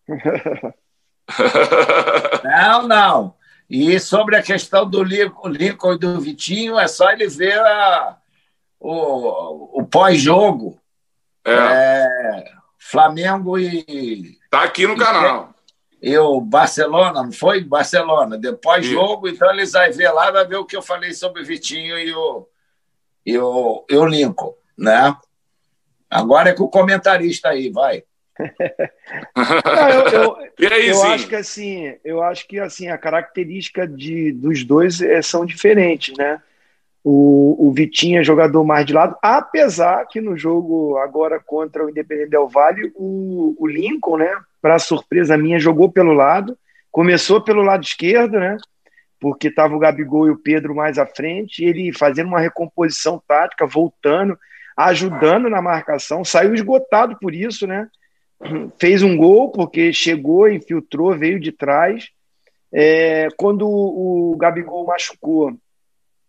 [2.44, 3.34] Não, não.
[3.68, 8.16] E sobre a questão do Lincoln e do Vitinho, é só ele ver a,
[8.78, 10.80] o, o pós-jogo.
[11.44, 11.52] É.
[11.52, 12.44] É,
[12.78, 14.38] Flamengo e.
[14.50, 15.52] Tá aqui no e, canal.
[16.06, 17.64] E o Barcelona, não foi?
[17.64, 18.38] Barcelona.
[18.38, 21.44] Depois jogo, então eles vão ver lá, vai ver o que eu falei sobre o
[21.44, 22.46] Vitinho e o,
[23.26, 25.16] e o, e o Lincoln, né?
[26.08, 28.04] Agora é com o comentarista aí, vai.
[29.34, 34.30] Não, eu, eu, aí, eu acho que assim, eu acho que assim a característica de,
[34.30, 36.40] dos dois é, são diferentes, né?
[37.02, 41.90] O, o Vitinho é jogador mais de lado, apesar que no jogo agora contra o
[41.90, 44.30] Independente Del Vale, o, o Lincoln, né?
[44.66, 46.58] Para surpresa minha, jogou pelo lado,
[46.90, 48.56] começou pelo lado esquerdo, né?
[49.20, 53.64] Porque estava o Gabigol e o Pedro mais à frente, ele fazendo uma recomposição tática,
[53.64, 54.36] voltando,
[54.76, 57.88] ajudando na marcação, saiu esgotado por isso, né?
[58.76, 62.08] fez um gol porque chegou, infiltrou, veio de trás.
[62.74, 65.56] É, quando o Gabigol machucou,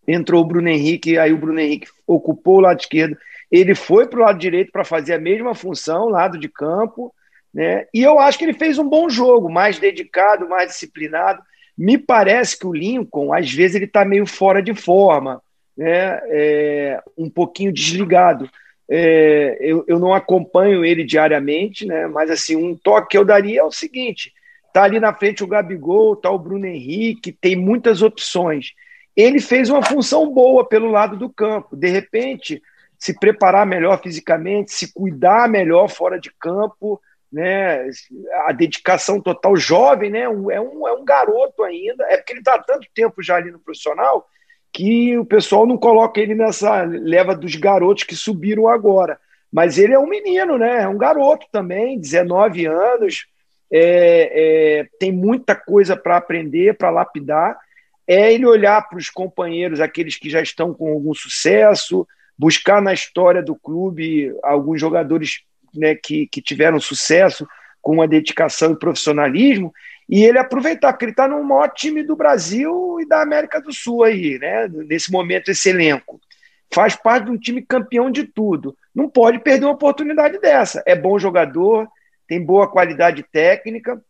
[0.08, 3.17] entrou o Bruno Henrique, aí o Bruno Henrique ocupou o lado esquerdo.
[3.52, 7.12] Ele foi para o lado direito para fazer a mesma função, lado de campo.
[7.54, 7.86] Né?
[7.94, 11.42] E eu acho que ele fez um bom jogo, mais dedicado, mais disciplinado.
[11.78, 15.42] Me parece que o Lincoln, às vezes, ele está meio fora de forma,
[15.78, 16.20] né?
[16.26, 18.50] É, um pouquinho desligado.
[18.90, 22.08] É, eu, eu não acompanho ele diariamente, né?
[22.08, 24.34] Mas assim, um toque que eu daria é o seguinte:
[24.74, 28.72] tá ali na frente o Gabigol, tá o Bruno Henrique, tem muitas opções.
[29.16, 31.76] Ele fez uma função boa pelo lado do campo.
[31.76, 32.62] De repente,
[32.98, 37.90] se preparar melhor fisicamente, se cuidar melhor fora de campo, né?
[38.46, 40.22] A dedicação total jovem, né?
[40.22, 42.06] É um, é um garoto ainda.
[42.06, 44.28] É porque ele está tanto tempo já ali no profissional
[44.72, 49.20] que o pessoal não coloca ele nessa leva dos garotos que subiram agora.
[49.52, 50.84] Mas ele é um menino, né?
[50.84, 53.26] É um garoto também, 19 anos,
[53.72, 57.58] é, é, tem muita coisa para aprender, para lapidar.
[58.08, 62.94] É ele olhar para os companheiros, aqueles que já estão com algum sucesso, buscar na
[62.94, 65.42] história do clube alguns jogadores
[65.78, 67.48] né, que, que tiveram sucesso
[67.82, 69.74] com uma dedicação e profissionalismo
[70.10, 73.74] e ele aproveitar, porque ele está no maior time do Brasil e da América do
[73.74, 74.68] Sul aí, né?
[74.70, 76.20] Nesse momento, esse elenco.
[76.74, 78.76] Faz parte de um time campeão de tudo.
[78.96, 80.82] não pode perder uma oportunidade dessa.
[80.86, 81.88] É bom jogador,
[82.28, 84.02] tem boa qualidade técnica,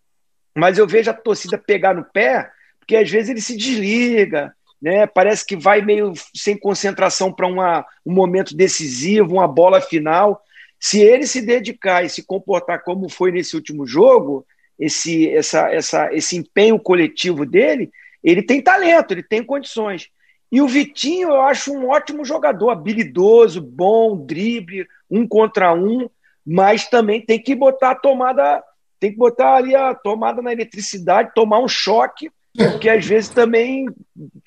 [0.56, 2.50] mas eu vejo a torcida pegar no pé,
[2.80, 5.08] porque às vezes ele se desliga, né?
[5.08, 10.42] Parece que vai meio sem concentração para um momento decisivo, uma bola final.
[10.80, 14.46] Se ele se dedicar e se comportar como foi nesse último jogo,
[14.80, 17.92] esse, essa, essa, esse empenho coletivo dele,
[18.24, 20.10] ele tem talento, ele tem condições.
[20.52, 26.10] E o Vitinho, eu acho um ótimo jogador, habilidoso, bom, drible, um contra um,
[26.46, 28.64] mas também tem que botar a tomada,
[29.00, 33.88] tem que botar ali a tomada na eletricidade, tomar um choque, porque às vezes também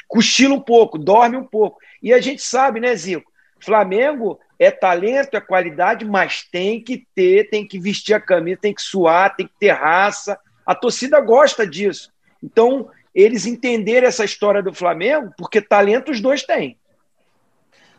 [0.09, 1.79] cochila um pouco, dorme um pouco.
[2.03, 3.31] E a gente sabe, né, Zico?
[3.61, 8.75] Flamengo é talento, é qualidade, mas tem que ter, tem que vestir a camisa, tem
[8.75, 10.39] que suar, tem que ter raça.
[10.67, 12.13] A torcida gosta disso.
[12.43, 16.79] Então, eles entenderem essa história do Flamengo, porque talento os dois têm.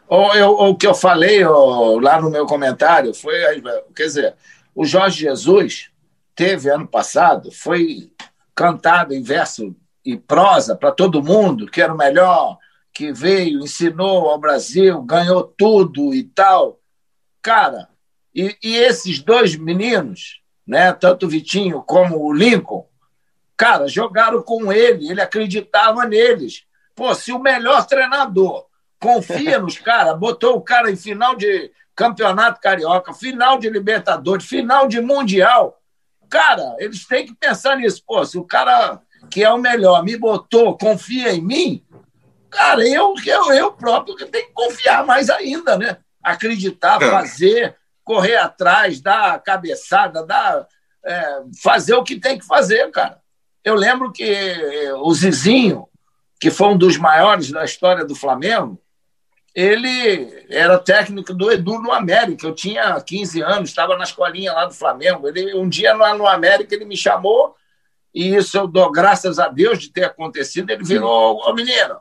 [0.07, 3.33] O, eu, o que eu falei lá no meu comentário foi,
[3.95, 4.35] quer dizer,
[4.75, 5.89] o Jorge Jesus
[6.35, 8.11] teve ano passado, foi
[8.53, 12.59] cantado em verso e prosa para todo mundo, que era o melhor,
[12.93, 16.79] que veio, ensinou ao Brasil, ganhou tudo e tal.
[17.41, 17.89] Cara,
[18.33, 22.85] e, e esses dois meninos, né, tanto o Vitinho como o Lincoln,
[23.61, 26.63] Cara, jogaram com ele, ele acreditava neles.
[26.95, 28.65] Pô, se o melhor treinador
[28.99, 34.87] confia nos caras, botou o cara em final de campeonato carioca, final de Libertadores, final
[34.87, 35.79] de Mundial,
[36.27, 38.01] cara, eles têm que pensar nisso.
[38.03, 38.99] Pô, se o cara
[39.29, 41.85] que é o melhor me botou, confia em mim,
[42.51, 45.97] cara, eu, eu, eu próprio tenho que confiar mais ainda, né?
[46.21, 47.09] Acreditar, é.
[47.09, 50.67] fazer, correr atrás, dar cabeçada, dar,
[51.03, 53.19] é, fazer o que tem que fazer, cara.
[53.63, 55.87] Eu lembro que o Zizinho,
[56.39, 58.81] que foi um dos maiores da história do Flamengo,
[59.53, 62.47] ele era técnico do Edu no América.
[62.47, 65.27] Eu tinha 15 anos, estava na escolinha lá do Flamengo.
[65.27, 67.55] Ele, um dia lá no América ele me chamou,
[68.13, 70.69] e isso eu dou graças a Deus de ter acontecido.
[70.69, 71.99] Ele virou, ô menino,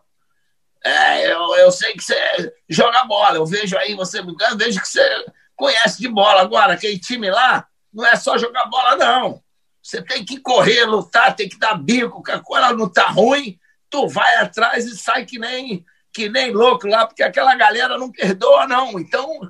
[0.85, 4.89] é, eu, eu sei que você joga bola, eu vejo aí você eu vejo que
[4.89, 5.25] você
[5.57, 6.41] conhece de bola.
[6.41, 9.43] Agora, aquele time lá não é só jogar bola, não.
[9.83, 13.59] Você tem que correr, lutar, tem que dar bico, que a coisa não tá ruim,
[13.89, 18.11] tu vai atrás e sai que nem, que nem louco lá, porque aquela galera não
[18.11, 18.99] perdoa, não.
[18.99, 19.41] Então,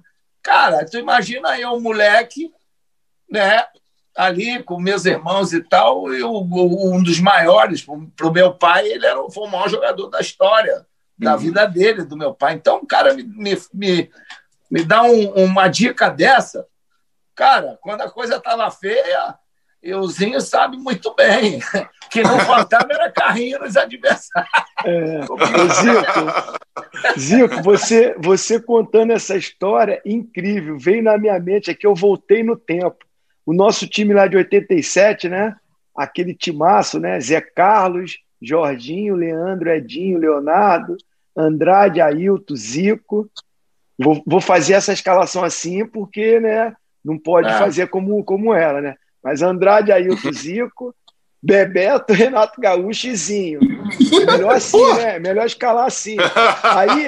[0.43, 2.53] cara, tu imagina eu, um moleque,
[3.29, 3.65] né,
[4.17, 6.41] ali com meus irmãos e tal, e o,
[6.95, 7.85] um dos maiores,
[8.17, 10.87] para o meu pai, ele era, foi o maior jogador da história,
[11.21, 11.39] da uhum.
[11.39, 12.55] vida dele, do meu pai.
[12.55, 14.11] Então, o cara me, me, me,
[14.71, 16.67] me dá um, uma dica dessa,
[17.35, 19.35] cara, quando a coisa estava feia,
[19.83, 21.59] e o Zinho sabe muito bem
[22.11, 24.51] que não faltava era carrinho nos adversários.
[24.85, 25.21] É.
[25.81, 32.43] Zico, Zico você, você contando essa história incrível, veio na minha mente aqui, eu voltei
[32.43, 32.99] no tempo.
[33.47, 35.57] O nosso time lá de 87, né?
[35.97, 37.19] Aquele timaço, né?
[37.21, 40.97] Zé Carlos, Jorginho, Leandro, Edinho, Leonardo,
[41.37, 43.31] Andrade, Ailton, Zico.
[43.99, 46.75] Vou, vou fazer essa escalação assim porque, né?
[47.05, 47.59] Não pode é.
[47.59, 48.95] fazer como, como ela, né?
[49.23, 50.95] Mas Andrade, Ailton, Zico,
[51.43, 53.61] Bebeto, Renato Gaúcho e Zinho.
[54.27, 55.19] Melhor assim, né?
[55.19, 56.17] Melhor escalar assim.
[56.63, 57.07] Aí,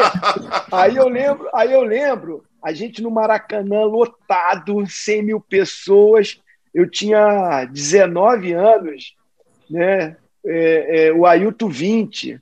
[0.71, 6.41] aí eu lembro, aí eu lembro, a gente no Maracanã lotado, 100 mil pessoas.
[6.73, 9.15] Eu tinha 19 anos,
[9.69, 10.17] né?
[10.45, 12.41] É, é, o Ailton 20, o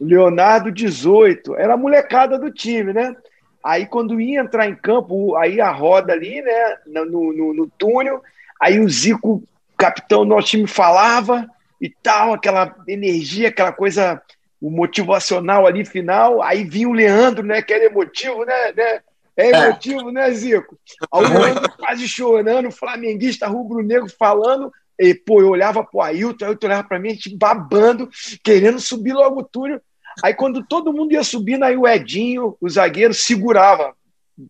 [0.00, 1.54] Leonardo 18.
[1.56, 3.14] Era a molecada do time, né?
[3.62, 6.76] Aí quando ia entrar em campo, aí a roda ali, né?
[6.86, 8.22] No, no, no túnel,
[8.60, 9.42] Aí o Zico,
[9.78, 11.48] capitão do nosso time, falava
[11.80, 14.20] e tal, aquela energia, aquela coisa,
[14.60, 16.42] o motivacional ali final.
[16.42, 17.62] Aí vinha o Leandro, né?
[17.62, 18.72] Que era emotivo, né?
[18.76, 19.00] né?
[19.34, 20.12] É emotivo, é.
[20.12, 20.78] né, Zico?
[21.10, 24.70] Aí o Leandro quase chorando, flamenguista rubro-negro falando.
[24.98, 28.10] E, pô, eu olhava pro Ailton, o Ailton olhava pra mim, a gente babando,
[28.44, 29.80] querendo subir logo o túnel.
[30.22, 33.94] Aí quando todo mundo ia subindo, aí o Edinho, o zagueiro, segurava.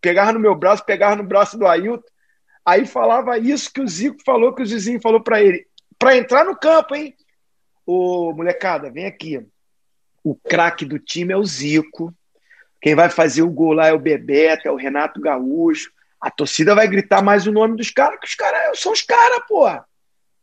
[0.01, 2.03] Pegava no meu braço, pegava no braço do Ailton.
[2.65, 5.67] Aí falava isso que o Zico falou, que o Zizinho falou para ele.
[5.99, 7.15] Para entrar no campo, hein?
[7.87, 9.45] Ô, molecada, vem aqui.
[10.23, 12.15] O craque do time é o Zico.
[12.81, 15.91] Quem vai fazer o gol lá é o Bebeto, é o Renato Gaúcho.
[16.21, 19.43] A torcida vai gritar mais o nome dos caras, que os caras são os caras,
[19.49, 19.67] pô.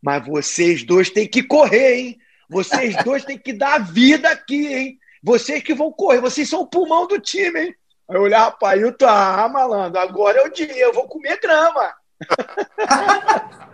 [0.02, 2.18] Mas vocês dois têm que correr, hein?
[2.50, 5.00] Vocês dois têm que dar vida aqui, hein?
[5.24, 7.76] Vocês que vão correr, vocês são o pulmão do time, hein?
[8.10, 11.94] Aí eu olhava para Ailton, ah, malandro, agora é o dia, eu vou comer grama.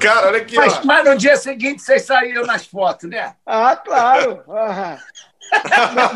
[0.00, 0.56] Cara, olha aqui.
[0.56, 3.34] Mas, mas, no dia seguinte vocês saíram nas fotos, né?
[3.44, 4.44] Ah, claro.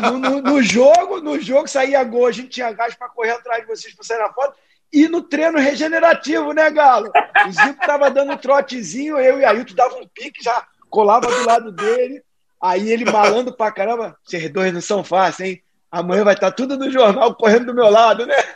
[0.01, 3.61] no, no, no, jogo, no jogo saía gol, a gente tinha gás para correr atrás
[3.61, 4.55] de vocês para sair na foto.
[4.91, 7.11] e no treino regenerativo, né, Galo?
[7.47, 11.45] O Zico tava dando um trotezinho, eu e Ailton dava um pique, já colava do
[11.45, 12.23] lado dele.
[12.61, 14.17] Aí ele malando pra caramba.
[14.23, 15.63] Vocês dois não são fáceis, hein?
[15.89, 18.35] Amanhã vai estar tá tudo no jornal correndo do meu lado, né?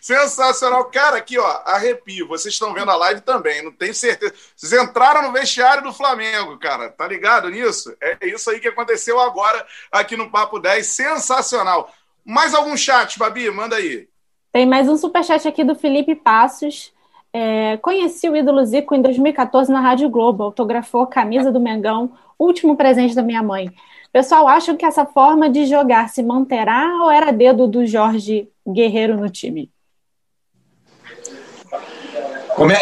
[0.00, 0.84] Sensacional.
[0.86, 2.28] Cara, aqui, ó, arrepio.
[2.28, 4.32] Vocês estão vendo a live também, não tenho certeza.
[4.56, 6.88] Vocês entraram no vestiário do Flamengo, cara.
[6.88, 7.94] Tá ligado nisso?
[8.00, 10.86] É isso aí que aconteceu agora aqui no Papo 10.
[10.86, 11.92] Sensacional.
[12.24, 13.50] Mais algum chat, Babi?
[13.50, 14.08] Manda aí.
[14.52, 16.92] Tem mais um superchat aqui do Felipe Passos.
[17.32, 22.12] É, conheci o ídolo Zico em 2014 na Rádio Globo, autografou a camisa do Mengão,
[22.38, 23.70] último presente da minha mãe.
[24.12, 29.16] Pessoal, acham que essa forma de jogar se manterá ou era dedo do Jorge Guerreiro
[29.16, 29.70] no time?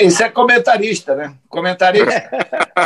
[0.01, 1.34] Isso é comentarista, né?
[1.49, 2.30] Comentarista.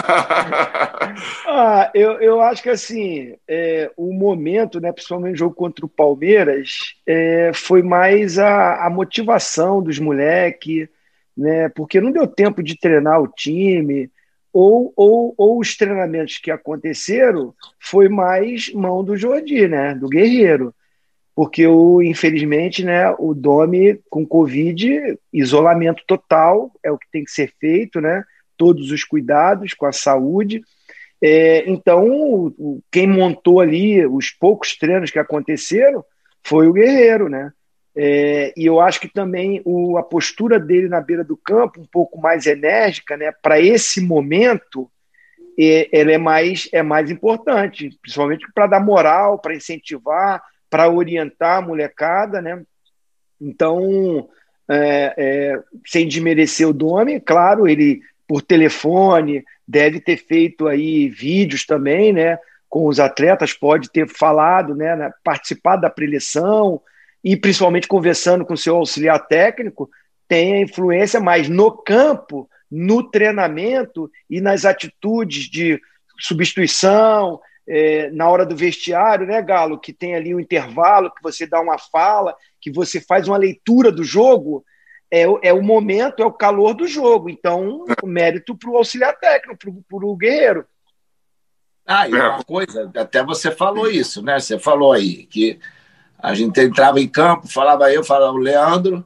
[1.47, 5.89] ah, eu, eu acho que assim, é, o momento, né, principalmente no jogo contra o
[5.89, 10.89] Palmeiras, é, foi mais a, a motivação dos moleques,
[11.41, 11.69] né?
[11.71, 14.11] Porque não deu tempo de treinar o time,
[14.53, 19.95] ou, ou, ou os treinamentos que aconteceram foi mais mão do Jordi, né?
[19.95, 20.75] Do Guerreiro.
[21.35, 27.31] Porque, o, infelizmente, né, o Domi com Covid, isolamento total, é o que tem que
[27.31, 28.25] ser feito, né?
[28.57, 30.63] Todos os cuidados com a saúde.
[31.23, 32.53] É, então,
[32.91, 36.05] quem montou ali os poucos treinos que aconteceram
[36.43, 37.53] foi o Guerreiro, né?
[37.97, 41.87] É, e eu acho que também o, a postura dele na beira do campo, um
[41.87, 44.91] pouco mais enérgica, né, para esse momento,
[45.59, 51.59] é, ela é mais, é mais importante, principalmente para dar moral, para incentivar, para orientar
[51.59, 52.41] a molecada.
[52.41, 52.63] Né?
[53.41, 54.29] Então,
[54.69, 61.67] é, é, sem desmerecer o Domi, claro, ele por telefone deve ter feito aí vídeos
[61.67, 62.39] também, né,
[62.69, 66.81] com os atletas, pode ter falado, né, participado da preleção,
[67.23, 69.91] e principalmente conversando com o seu auxiliar técnico,
[70.27, 75.81] tem a influência, mas no campo, no treinamento e nas atitudes de
[76.19, 79.79] substituição, é, na hora do vestiário, né, Galo?
[79.79, 83.93] Que tem ali um intervalo, que você dá uma fala, que você faz uma leitura
[83.93, 84.65] do jogo,
[85.11, 87.29] é, é o momento, é o calor do jogo.
[87.29, 89.59] Então, o mérito para o auxiliar técnico,
[89.89, 90.65] para o Guerreiro.
[91.87, 94.39] Ah, e uma coisa, até você falou isso, né?
[94.39, 95.59] Você falou aí que
[96.23, 99.05] a gente entrava em campo, falava eu, falava o Leandro,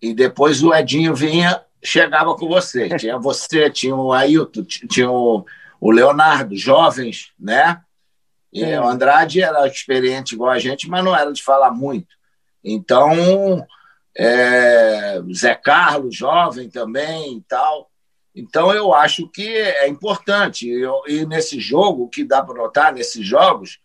[0.00, 2.88] e depois o Edinho vinha, chegava com você.
[2.98, 5.44] Tinha você, tinha o Ailton, tinha o,
[5.80, 7.80] o Leonardo, jovens, né?
[8.52, 8.80] E é.
[8.80, 12.14] o Andrade era experiente igual a gente, mas não era de falar muito.
[12.62, 13.66] Então,
[14.16, 17.90] é, Zé Carlos, jovem também e tal.
[18.34, 20.68] Então, eu acho que é importante.
[20.68, 23.80] Eu, e nesse jogo, o que dá para notar nesses jogos,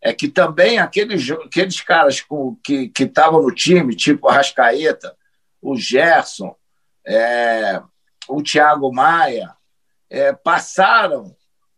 [0.00, 5.16] é que também aqueles, aqueles caras com, que estavam no time, tipo a Rascaeta,
[5.60, 6.54] o Gerson,
[7.06, 7.82] é,
[8.28, 9.54] o Thiago Maia,
[10.08, 11.34] é, passaram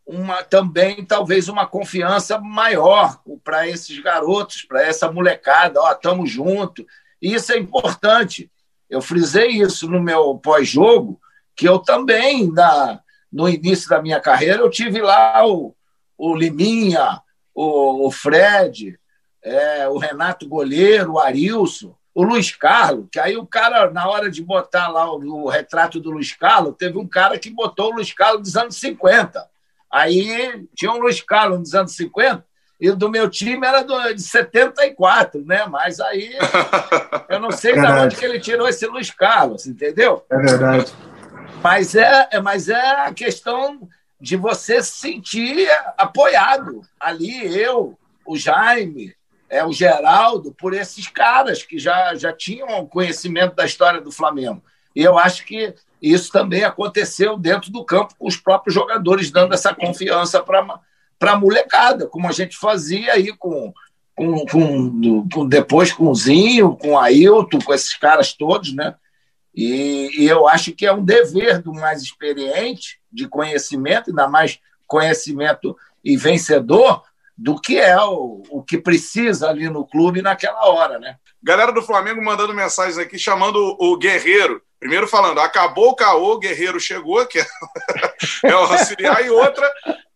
[0.07, 6.85] uma, também talvez uma confiança maior para esses garotos, para essa molecada, ó, estamos juntos.
[7.23, 8.51] E isso é importante.
[8.89, 11.21] Eu frisei isso no meu pós-jogo,
[11.55, 13.01] que eu também, na,
[13.33, 15.75] no início da minha carreira, eu tive lá o,
[16.19, 17.23] o Liminha,
[17.61, 18.99] o, o Fred,
[19.43, 24.31] é, o Renato Goleiro, o Arilson, o Luiz Carlos, que aí o cara, na hora
[24.31, 27.95] de botar lá o, o, retrato do Luiz Carlos, teve um cara que botou o
[27.97, 29.47] Luiz Carlos dos anos 50.
[29.93, 32.45] Aí tinha um Luiz Carlos dos anos 50,
[32.81, 35.67] e do meu time era do, de 74, né?
[35.67, 36.35] Mas aí
[37.29, 40.25] eu não sei de onde que ele tirou esse Luiz Carlos, entendeu?
[40.31, 40.93] É verdade.
[41.63, 43.87] Mas é, mas é a questão
[44.21, 49.15] de você se sentir apoiado ali, eu, o Jaime,
[49.49, 54.63] é, o Geraldo, por esses caras que já, já tinham conhecimento da história do Flamengo.
[54.95, 59.55] E eu acho que isso também aconteceu dentro do campo, com os próprios jogadores dando
[59.55, 60.79] essa confiança para
[61.21, 63.73] a molecada, como a gente fazia aí com,
[64.15, 68.95] com, com, com, depois com o Zinho, com o Ailton, com esses caras todos, né?
[69.55, 74.61] E, e, eu acho que é um dever do mais experiente, de conhecimento, ainda mais
[74.87, 77.03] conhecimento e vencedor,
[77.37, 81.17] do que é o, o que precisa ali no clube naquela hora, né?
[81.43, 86.81] Galera do Flamengo mandando mensagens aqui, chamando o Guerreiro Primeiro falando, acabou o caô, Guerreiro
[86.81, 87.47] chegou, que é,
[88.45, 89.71] é o auxiliar, e outra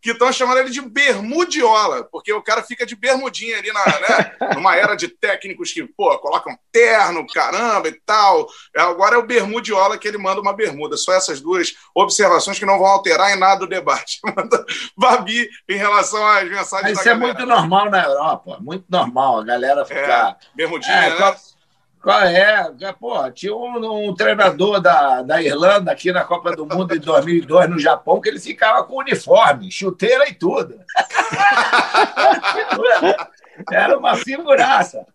[0.04, 4.54] que estão chamando ele de bermudiola, porque o cara fica de bermudinha ali na, né,
[4.54, 8.46] numa era de técnicos que, pô, colocam terno, caramba e tal.
[8.76, 10.98] Agora é o bermudiola que ele manda uma bermuda.
[10.98, 14.20] Só essas duas observações que não vão alterar em nada o debate.
[14.94, 19.86] Babi, em relação às mensagens Isso é muito normal na Europa, muito normal a galera
[19.86, 20.32] ficar...
[20.32, 21.16] É, bermudinha, é, né?
[21.16, 21.34] Qual
[22.10, 22.70] é?
[22.98, 27.70] Pô, tinha um, um, treinador da, da Irlanda aqui na Copa do Mundo em 2002
[27.70, 30.78] no Japão que ele ficava com uniforme, chuteira e tudo.
[33.70, 35.06] Era uma figuraça.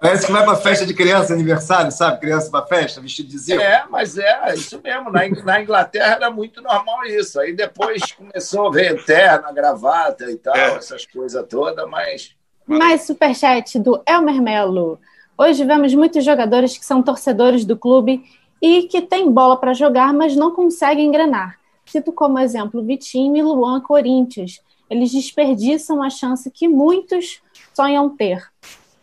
[0.00, 2.18] Parece que vai para festa de criança, aniversário, sabe?
[2.18, 3.52] Criança para festa, vestido de.
[3.52, 5.12] É, mas é isso mesmo.
[5.12, 7.38] Na, na, Inglaterra era muito normal isso.
[7.38, 10.74] Aí depois começou a ver terna, gravata e tal, é.
[10.74, 12.34] essas coisas todas, mas
[12.72, 14.98] mais superchat do Elmer Melo.
[15.36, 18.24] Hoje vemos muitos jogadores que são torcedores do clube
[18.60, 21.58] e que têm bola para jogar, mas não conseguem engrenar.
[21.84, 24.60] Cito como exemplo Vitinho e Luan Corinthians.
[24.88, 27.42] Eles desperdiçam a chance que muitos
[27.74, 28.42] sonham ter.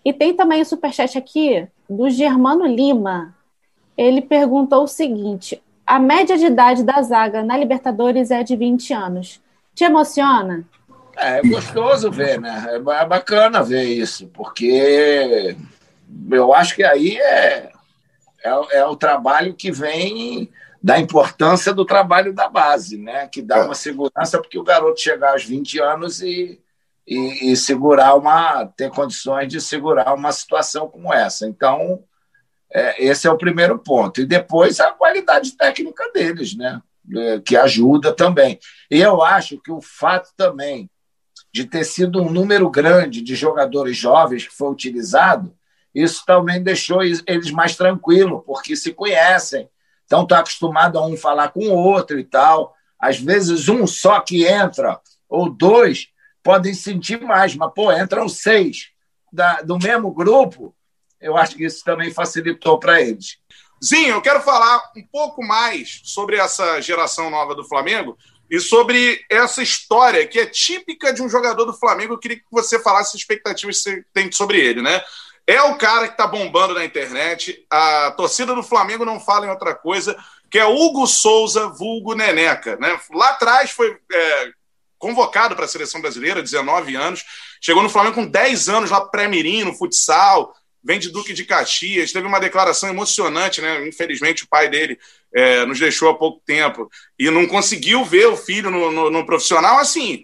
[0.04, 3.36] E tem também o superchat aqui do Germano Lima.
[3.98, 8.94] Ele perguntou o seguinte: a média de idade da zaga na Libertadores é de 20
[8.94, 9.42] anos.
[9.76, 10.66] Te emociona?
[11.20, 12.66] É, é gostoso ver, né?
[12.70, 15.56] É, é bacana ver isso, porque
[16.32, 17.72] eu acho que aí é,
[18.44, 20.50] é, é, o trabalho que vem
[20.82, 23.28] da importância do trabalho da base, né?
[23.28, 26.60] Que dá uma segurança porque o garoto chegar aos 20 anos e,
[27.06, 28.66] e, e segurar uma.
[28.66, 31.46] ter condições de segurar uma situação como essa.
[31.46, 32.02] Então,
[32.72, 34.22] é, esse é o primeiro ponto.
[34.22, 36.82] E depois a qualidade técnica deles, né?
[37.14, 38.58] É, que ajuda também.
[38.90, 40.90] E eu acho que o fato também
[41.52, 45.54] de ter sido um número grande de jogadores jovens que foi utilizado,
[45.94, 49.68] isso também deixou eles mais tranquilos, porque se conhecem,
[50.06, 52.76] então estão acostumados a um falar com o outro e tal.
[53.00, 56.10] Às vezes, um só que entra, ou dois,
[56.44, 58.90] podem sentir mais, mas, pô, entram seis
[59.32, 60.76] da, do mesmo grupo,
[61.20, 63.38] eu acho que isso também facilitou para eles.
[63.84, 68.18] Zinho, eu quero falar um pouco mais sobre essa geração nova do Flamengo,
[68.50, 72.14] e sobre essa história que é típica de um jogador do Flamengo.
[72.14, 75.02] Eu queria que você falasse as expectativas que você tem sobre ele, né?
[75.46, 77.66] É o cara que está bombando na internet.
[77.70, 80.18] A torcida do Flamengo não fala em outra coisa,
[80.50, 82.76] que é Hugo Souza, vulgo Neneca.
[82.78, 83.00] Né?
[83.12, 84.52] Lá atrás foi é,
[84.98, 87.24] convocado para a seleção brasileira, 19 anos.
[87.60, 92.12] Chegou no Flamengo com 10 anos lá pré-mirim, no futsal vem de Duque de Caxias,
[92.12, 93.88] teve uma declaração emocionante, né?
[93.88, 94.98] Infelizmente, o pai dele
[95.34, 99.26] é, nos deixou há pouco tempo e não conseguiu ver o filho no, no, no,
[99.26, 99.78] profissional.
[99.78, 100.24] Assim,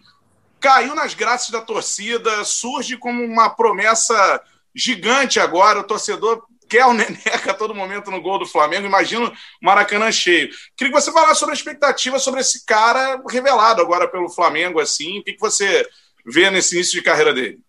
[0.60, 4.41] caiu nas graças da torcida, surge como uma promessa
[4.74, 5.80] gigante agora.
[5.80, 8.88] O torcedor quer o Neneca a todo momento no gol do Flamengo.
[8.88, 10.49] Imagino o Maracanã cheio.
[10.76, 14.80] Queria que você falasse sobre a expectativa sobre esse cara revelado agora pelo Flamengo.
[14.80, 15.20] assim.
[15.20, 15.88] O que, que você
[16.26, 17.60] vê nesse início de carreira dele?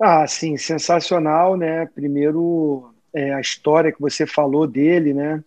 [0.00, 1.86] Ah, sim, sensacional, né?
[1.94, 5.42] Primeiro, é, a história que você falou dele, né?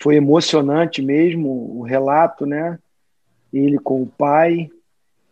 [0.00, 2.78] Foi emocionante mesmo, o relato, né?
[3.52, 4.70] Ele com o pai.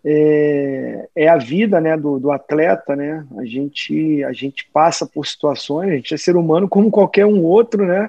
[0.05, 3.27] É, é a vida, né, do, do, atleta, né?
[3.37, 7.43] A gente, a gente passa por situações, a gente é ser humano como qualquer um
[7.43, 8.09] outro, né?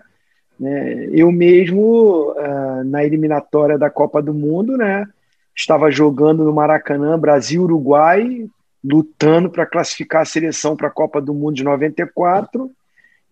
[0.59, 1.07] né?
[1.11, 5.07] Eu mesmo, uh, na eliminatória da Copa do Mundo, né?
[5.55, 8.47] Estava jogando no Maracanã, Brasil-Uruguai,
[8.83, 12.71] lutando para classificar a seleção para a Copa do Mundo de 94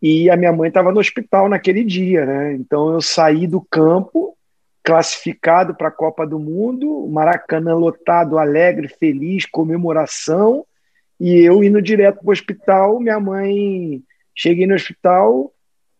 [0.02, 2.54] e a minha mãe estava no hospital naquele dia, né?
[2.54, 4.36] Então eu saí do campo
[4.84, 10.66] classificado para a Copa do Mundo, Maracanã lotado, alegre, feliz, comemoração
[11.20, 13.00] e eu indo direto para o hospital.
[13.00, 14.02] Minha mãe
[14.36, 15.52] cheguei no hospital,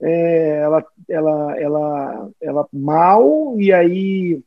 [0.02, 4.40] é, ela, ela, ela, ela mal e aí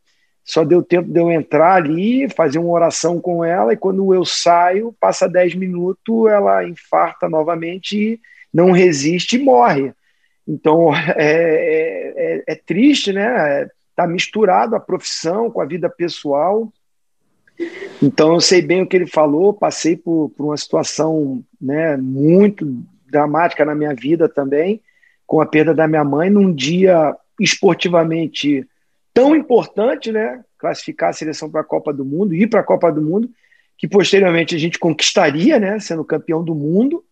[0.44, 4.24] só deu tempo de eu entrar ali, fazer uma oração com ela, e quando eu
[4.24, 8.20] saio, passa 10 minutos, ela infarta novamente e
[8.52, 9.92] não resiste e morre.
[10.46, 13.68] Então é, é, é, é triste, né?
[13.90, 16.72] Está misturado a profissão com a vida pessoal.
[18.02, 22.64] Então eu sei bem o que ele falou, passei por, por uma situação né, muito
[23.06, 24.80] dramática na minha vida também,
[25.26, 28.66] com a perda da minha mãe, num dia esportivamente
[29.12, 30.42] tão importante, né?
[30.58, 33.30] Classificar a seleção para a Copa do Mundo, ir para a Copa do Mundo,
[33.76, 35.78] que posteriormente a gente conquistaria, né?
[35.78, 37.04] Sendo campeão do mundo,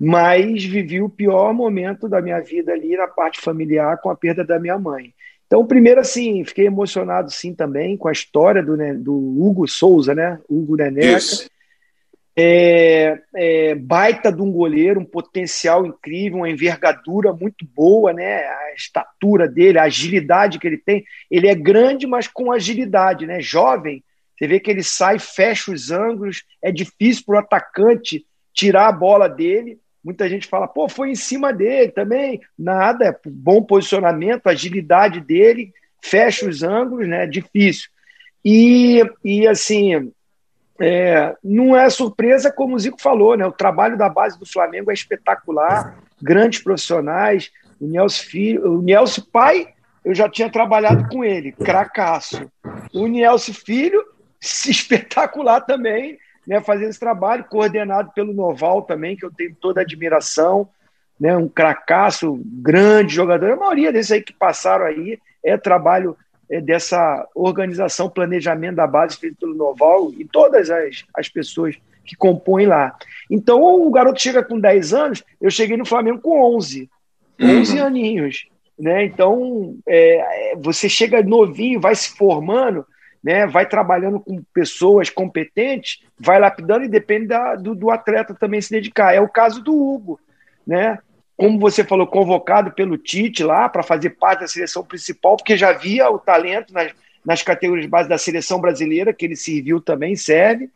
[0.00, 4.42] mas vivi o pior momento da minha vida ali na parte familiar com a perda
[4.42, 5.12] da minha mãe.
[5.46, 10.14] Então, primeiro, assim, fiquei emocionado, sim, também com a história do, né, do Hugo Souza,
[10.14, 10.38] né?
[10.48, 11.18] Hugo Neneca.
[12.34, 18.44] é, é, baita de um goleiro, um potencial incrível, uma envergadura muito boa, né?
[18.44, 21.04] A estatura dele, a agilidade que ele tem.
[21.30, 23.40] Ele é grande, mas com agilidade, né?
[23.40, 24.02] Jovem,
[24.38, 28.24] você vê que ele sai, fecha os ângulos, é difícil para o atacante
[28.54, 29.78] tirar a bola dele.
[30.02, 32.40] Muita gente fala, pô, foi em cima dele também.
[32.58, 35.72] Nada, é bom posicionamento, agilidade dele,
[36.02, 37.26] fecha os ângulos, né?
[37.26, 37.90] Difícil.
[38.44, 40.10] E, e assim,
[40.80, 43.44] é, não é surpresa, como o Zico falou, né?
[43.46, 47.50] O trabalho da base do Flamengo é espetacular, grandes profissionais.
[47.78, 49.68] O Nelson, filho, o Nelson pai,
[50.02, 52.50] eu já tinha trabalhado com ele, cracaço.
[52.94, 54.02] O Nelson filho,
[54.40, 56.18] espetacular também,
[56.50, 56.60] né?
[56.60, 60.68] Fazendo esse trabalho, coordenado pelo Noval também, que eu tenho toda a admiração,
[61.18, 61.36] né?
[61.36, 63.52] Um cracaço, grande jogador.
[63.52, 66.16] A maioria desses aí que passaram aí é trabalho
[66.50, 72.16] é, dessa organização, planejamento da base feito pelo Noval e todas as, as pessoas que
[72.16, 72.96] compõem lá.
[73.30, 76.90] Então, o garoto chega com 10 anos, eu cheguei no Flamengo com 11,
[77.40, 77.86] 11 uhum.
[77.86, 78.48] aninhos.
[78.76, 79.04] Né?
[79.04, 82.84] Então, é, você chega novinho, vai se formando,
[83.22, 83.46] né?
[83.46, 88.70] vai trabalhando com pessoas competentes, vai lapidando e depende da, do, do atleta também se
[88.70, 89.14] dedicar.
[89.14, 90.20] É o caso do Hugo.
[90.66, 90.98] Né?
[91.40, 95.72] como você falou, convocado pelo Tite lá para fazer parte da seleção principal, porque já
[95.72, 96.92] via o talento nas,
[97.24, 100.68] nas categorias base da seleção brasileira, que ele serviu também, serve.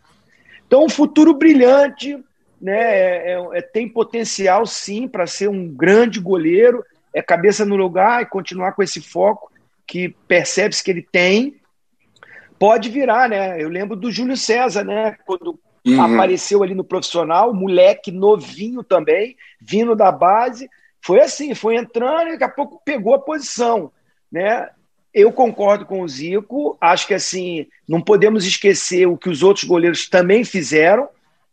[0.67, 2.19] Então, um futuro brilhante,
[2.59, 2.81] né?
[2.81, 6.83] É, é, é tem potencial sim para ser um grande goleiro,
[7.13, 9.53] é cabeça no lugar e continuar com esse foco
[9.87, 11.57] que percebe-se que ele tem.
[12.65, 13.63] Pode virar, né?
[13.63, 15.17] Eu lembro do Júlio César, né?
[15.27, 16.01] Quando Uhum.
[16.01, 20.69] Apareceu ali no profissional, moleque novinho também, vindo da base.
[21.01, 23.93] Foi assim, foi entrando e daqui a pouco pegou a posição.
[24.33, 24.67] Né?
[25.13, 29.65] Eu concordo com o Zico, acho que assim, não podemos esquecer o que os outros
[29.67, 31.07] goleiros também fizeram.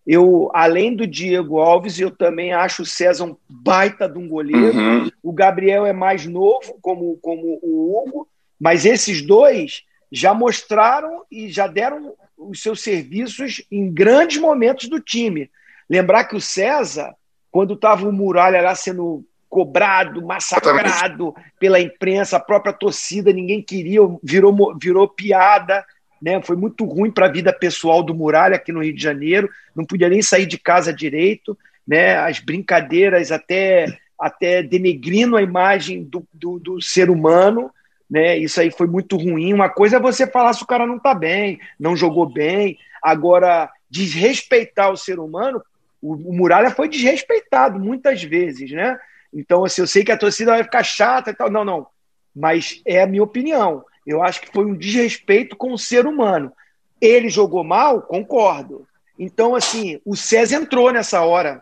[0.07, 4.77] Eu, além do Diego Alves, eu também acho o César um baita de um goleiro.
[4.77, 5.11] Uhum.
[5.21, 11.49] O Gabriel é mais novo, como, como o Hugo, mas esses dois já mostraram e
[11.49, 15.49] já deram os seus serviços em grandes momentos do time.
[15.89, 17.15] Lembrar que o César,
[17.49, 23.99] quando estava o Muralha lá sendo cobrado, massacrado pela imprensa, a própria torcida, ninguém queria,
[24.23, 25.85] virou, virou piada.
[26.21, 26.41] Né?
[26.41, 29.85] Foi muito ruim para a vida pessoal do Muralha aqui no Rio de Janeiro, não
[29.85, 32.17] podia nem sair de casa direito, né?
[32.17, 33.85] as brincadeiras até,
[34.19, 37.71] até denegrindo a imagem do, do, do ser humano
[38.11, 38.37] né?
[38.37, 39.53] Isso aí foi muito ruim.
[39.53, 42.77] Uma coisa é você falar se o cara não está bem, não jogou bem.
[43.01, 45.63] Agora, desrespeitar o ser humano,
[46.01, 48.99] o, o Muralha foi desrespeitado muitas vezes, né?
[49.33, 51.49] Então, assim, eu sei que a torcida vai ficar chata e tal.
[51.49, 51.87] Não, não.
[52.35, 53.85] Mas é a minha opinião.
[54.05, 56.51] Eu acho que foi um desrespeito com o ser humano.
[56.99, 58.01] Ele jogou mal?
[58.01, 58.85] Concordo.
[59.17, 61.61] Então, assim, o César entrou nessa hora.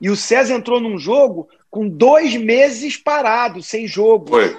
[0.00, 4.28] E o César entrou num jogo com dois meses parado, sem jogo.
[4.30, 4.56] Foi.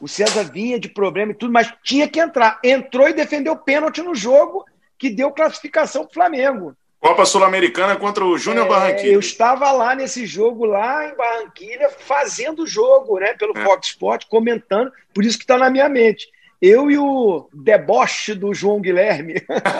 [0.00, 2.58] O César vinha de problema e tudo, mas tinha que entrar.
[2.62, 4.64] Entrou e defendeu pênalti no jogo
[4.98, 6.76] que deu classificação para o Flamengo.
[7.04, 9.12] Copa Sul-Americana contra o Júnior é, Barranquilla.
[9.12, 13.62] Eu estava lá nesse jogo, lá em Barranquilha, fazendo o jogo, né, pelo é.
[13.62, 16.26] Fox Sport, comentando, por isso que está na minha mente.
[16.62, 19.34] Eu e o deboche do João Guilherme.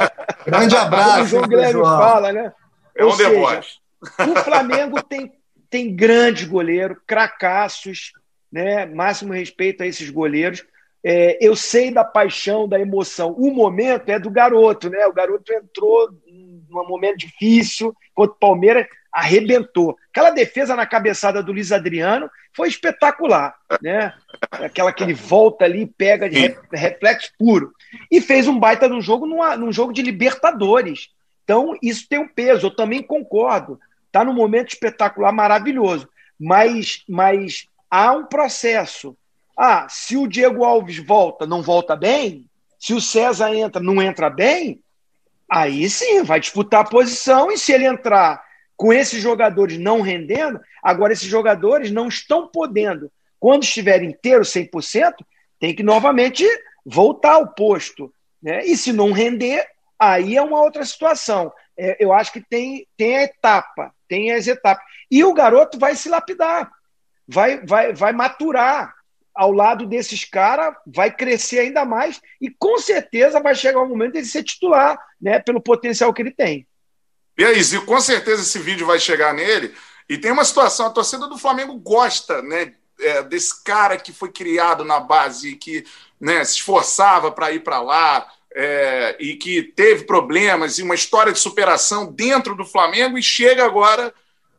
[0.45, 1.23] Grande abraço.
[1.25, 1.99] o João Guilherme João.
[1.99, 2.53] fala, né?
[2.95, 3.79] É um Ou deboche.
[4.17, 5.33] Seja, o Flamengo tem,
[5.71, 8.13] tem grande goleiro, cracassos,
[8.55, 8.87] né?
[8.87, 10.65] Máximo respeito a esses goleiros.
[11.03, 13.33] É, eu sei da paixão, da emoção.
[13.33, 15.05] O momento é do garoto, né?
[15.09, 16.09] O garoto entrou
[16.71, 19.97] num momento difícil contra o Palmeiras, arrebentou.
[20.11, 24.15] Aquela defesa na cabeçada do Luiz Adriano foi espetacular, né?
[24.53, 27.73] Aquela que ele volta ali, pega de reflexo puro.
[28.09, 31.09] E fez um baita no jogo, numa, num jogo de Libertadores.
[31.43, 33.81] Então, isso tem um peso, eu também concordo.
[34.07, 36.09] Está num momento espetacular, maravilhoso.
[36.39, 39.17] Mas, mas há um processo.
[39.57, 44.29] Ah, se o Diego Alves volta, não volta bem, se o César entra, não entra
[44.29, 44.83] bem,
[45.49, 48.43] aí sim, vai disputar a posição, e se ele entrar
[48.77, 55.15] com esses jogadores não rendendo, agora esses jogadores não estão podendo, quando estiver inteiro, 100%,
[55.61, 56.45] tem que novamente
[56.85, 58.13] voltar ao posto.
[58.43, 58.65] Né?
[58.67, 59.65] E se não render,
[59.97, 61.53] aí é uma outra situação.
[61.79, 64.85] É, eu acho que tem, tem a etapa, tem as etapas.
[65.09, 66.73] E o garoto vai se lapidar
[67.27, 68.95] vai, vai, vai maturar
[69.35, 74.13] ao lado desses caras, vai crescer ainda mais e com certeza vai chegar o momento
[74.13, 76.67] de ser titular, né, pelo potencial que ele tem.
[77.37, 79.75] E aí, Zico, com certeza esse vídeo vai chegar nele.
[80.09, 84.31] E tem uma situação, a torcida do Flamengo gosta, né, é, desse cara que foi
[84.31, 85.85] criado na base, que
[86.21, 91.33] né, se esforçava para ir para lá, é, e que teve problemas e uma história
[91.33, 94.15] de superação dentro do Flamengo e chega agora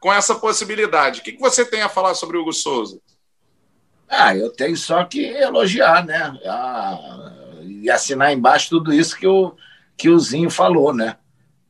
[0.05, 1.19] com essa possibilidade.
[1.19, 3.01] O que, você tem a falar sobre o Hugo Souza?
[4.07, 6.31] Ah, eu tenho só que elogiar, né?
[6.45, 7.33] Ah,
[7.63, 9.55] e assinar embaixo tudo isso que o,
[9.97, 11.17] que o Zinho falou, né?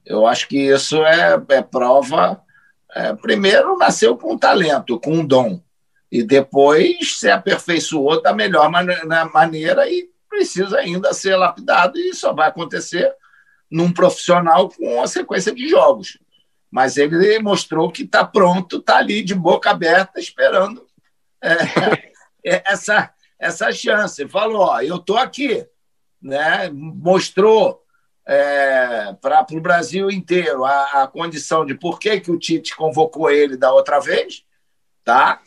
[0.05, 2.43] Eu acho que isso é, é prova.
[2.93, 5.61] É, primeiro, nasceu com talento, com um dom,
[6.11, 8.85] e depois se aperfeiçoou da melhor man
[9.33, 13.09] maneira e precisa ainda ser lapidado, e só vai acontecer
[13.71, 16.17] num profissional com uma sequência de jogos.
[16.75, 20.85] Mas ele mostrou que está pronto, está ali de boca aberta, esperando
[21.41, 21.53] é,
[22.45, 24.27] é essa, essa chance.
[24.27, 25.65] Falou: ó, eu estou aqui.
[26.21, 26.69] Né?
[26.73, 27.81] Mostrou
[28.27, 33.31] é, para o Brasil inteiro a, a, condição de por que, que o Tite convocou
[33.31, 34.43] ele da outra vez,
[35.01, 35.39] tá?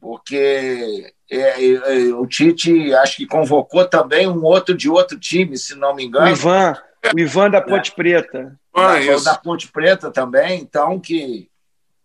[0.00, 5.56] Porque é, é, é, o Tite acho que convocou também um outro de outro time,
[5.56, 6.26] se não me engano.
[6.26, 6.74] O Ivan,
[7.14, 7.94] o Ivan da Ponte é.
[7.94, 8.60] Preta.
[8.74, 11.48] Ah, o da Ponte Preta também, então que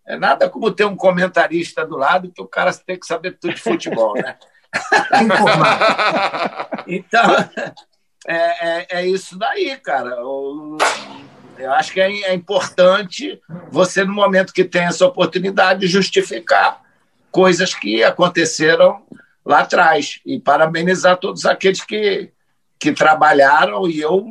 [0.06, 3.54] é nada como ter um comentarista do lado que o cara tem que saber tudo
[3.54, 4.38] de futebol, né?
[6.88, 7.36] então,
[8.28, 10.12] é, é, é, isso daí, cara.
[10.12, 10.78] Eu,
[11.58, 13.42] eu acho que é, é, importante
[13.72, 16.82] você, no momento que tem essa oportunidade, justificar
[17.32, 19.04] coisas que aconteceram
[19.46, 22.32] lá atrás e parabenizar todos aqueles que,
[22.78, 23.88] que trabalharam.
[23.88, 24.24] E eu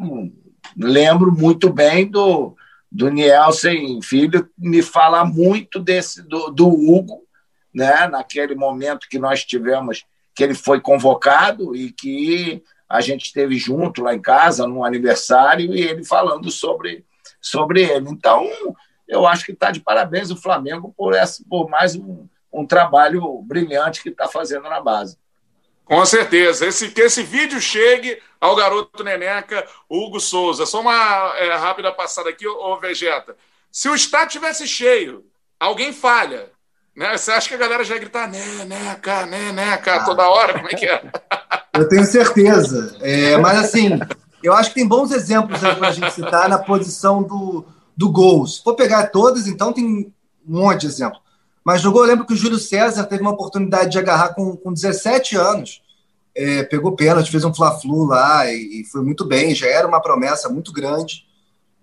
[0.78, 2.56] lembro muito bem do,
[2.90, 7.24] do Nielsen Filho me falar muito desse do, do Hugo,
[7.74, 8.06] né?
[8.06, 10.04] naquele momento que nós tivemos,
[10.34, 15.74] que ele foi convocado e que a gente esteve junto lá em casa, num aniversário,
[15.74, 17.04] e ele falando sobre,
[17.40, 18.08] sobre ele.
[18.08, 18.48] Então,
[19.06, 23.42] eu acho que está de parabéns o Flamengo por, essa, por mais um, um trabalho
[23.42, 25.18] brilhante que está fazendo na base.
[25.89, 26.66] Com certeza.
[26.66, 30.66] Esse, que esse vídeo chegue ao garoto Neneca, Hugo Souza.
[30.66, 33.34] Só uma é, rápida passada aqui, ô Vegeta.
[33.72, 35.24] Se o estádio tivesse cheio,
[35.59, 36.51] alguém falha.
[36.95, 37.16] Né?
[37.16, 40.05] Você acha que a galera já ia gritar Neneca, Neneca ah.
[40.05, 40.53] toda hora?
[40.55, 41.03] Como é que é?
[41.72, 42.99] Eu tenho certeza.
[43.01, 44.01] É, mas assim,
[44.43, 47.64] eu acho que tem bons exemplos aí para a gente citar na posição do,
[47.97, 48.45] do gol.
[48.49, 50.12] Se for pegar todas, então tem um
[50.45, 51.20] monte de exemplo.
[51.68, 54.56] Mas no gol, eu lembro que o Júlio César teve uma oportunidade de agarrar com,
[54.56, 55.82] com 17 anos.
[56.34, 59.54] É, pegou pênalti, fez um Fla-Flu lá e, e, foi muito bem.
[59.54, 61.26] Já era uma promessa muito grande.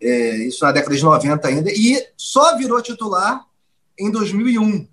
[0.02, 1.72] É, isso na década de 90 ainda.
[1.72, 3.46] E só virou titular
[3.96, 4.88] em 2001.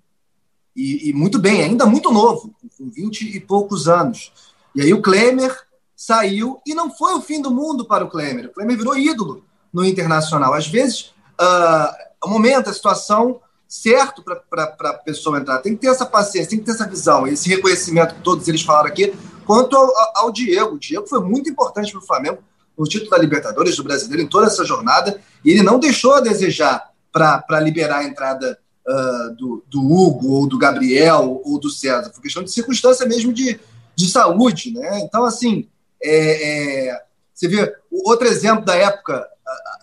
[0.75, 4.31] E, e muito bem, ainda muito novo, com 20 e poucos anos.
[4.75, 5.57] E aí o Klemer
[5.95, 8.45] saiu e não foi o fim do mundo para o Klemer.
[8.45, 10.53] O Klemer virou ídolo no Internacional.
[10.53, 11.91] Às vezes, uh,
[12.23, 13.41] o momento, a situação
[13.73, 15.57] certo para a pessoa entrar.
[15.57, 18.61] Tem que ter essa paciência, tem que ter essa visão, esse reconhecimento que todos eles
[18.61, 19.11] falaram aqui.
[19.47, 22.37] Quanto ao, ao Diego, o Diego foi muito importante para o Flamengo
[22.77, 26.21] no título da Libertadores, do Brasileiro, em toda essa jornada, e ele não deixou a
[26.21, 32.11] desejar para liberar a entrada uh, do, do Hugo, ou do Gabriel, ou do César.
[32.13, 33.59] Foi questão de circunstância mesmo de,
[33.95, 34.99] de saúde, né?
[34.99, 35.67] Então, assim,
[36.01, 37.01] é, é,
[37.33, 39.27] você vê outro exemplo da época,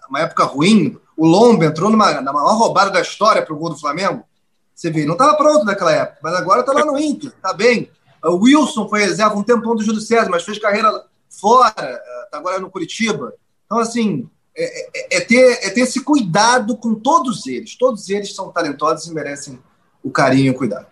[0.09, 3.69] uma época ruim, o Lomba entrou numa, na maior roubada da história para o gol
[3.69, 4.25] do Flamengo.
[4.75, 7.91] Você vê, não estava pronto naquela época, mas agora está lá no Inter, está bem.
[8.25, 12.59] O Wilson foi reserva um tempão do Júlio César, mas fez carreira fora, está agora
[12.59, 13.35] no Curitiba.
[13.67, 17.77] Então, assim, é, é, é, ter, é ter esse cuidado com todos eles.
[17.77, 19.59] Todos eles são talentosos e merecem
[20.03, 20.87] o carinho e o cuidado.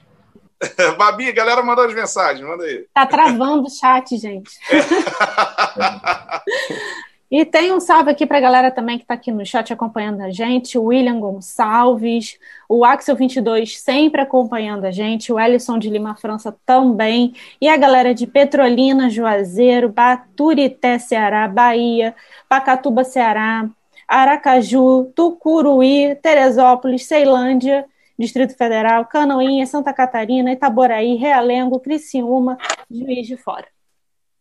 [0.98, 2.86] Babi, a galera mandou as mensagens, manda aí.
[2.92, 4.50] Tá travando o chat, gente.
[7.30, 10.22] e tem um salve aqui para a galera também que está aqui no chat acompanhando
[10.22, 16.16] a gente, o William Gonçalves, o Axel22 sempre acompanhando a gente, o Ellison de Lima
[16.16, 22.14] França também, e a galera de Petrolina, Juazeiro, Baturité, Ceará, Bahia,
[22.48, 23.68] Pacatuba, Ceará,
[24.06, 27.84] Aracaju, Tucuruí, Teresópolis, Ceilândia,
[28.18, 32.56] Distrito Federal, Canoinha, Santa Catarina, Itaboraí, Realengo, Criciúma,
[32.90, 33.77] Juiz de Fora.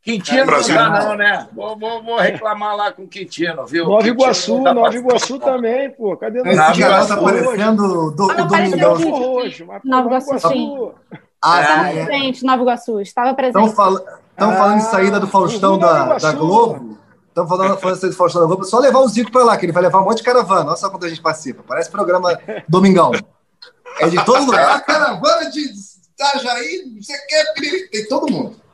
[0.08, 1.50] Quintino não dá não, né?
[1.54, 3.86] Vou, vou, vou, reclamar lá com o Quintino, viu?
[3.86, 6.16] Nova Iguaçu, tá Nova Iguaçu também, pô.
[6.16, 7.08] Cadê Nova Iguaçu?
[7.10, 9.34] Tá aparecendo do, ah, o Domingão.
[9.34, 10.92] Hoje, Nova Iguaçu, sim.
[11.44, 12.06] Ah, Estava é.
[12.06, 13.02] presente, Nova Iguaçu.
[13.02, 13.68] Estava presente.
[13.68, 13.98] Estão fal
[14.38, 16.98] ah, falando de saída do Faustão da, da Globo.
[17.28, 18.64] Estão falando, falando de saída do Faustão da Globo.
[18.64, 20.70] Só levar o Zico para lá, que ele vai levar um monte de caravana.
[20.70, 21.64] Olha só quando a gente participa.
[21.68, 23.12] Parece programa Domingão.
[24.00, 24.78] É de todo lugar.
[24.78, 25.66] A caravana de
[26.14, 28.67] Itajaí, você quer, tem todo mundo.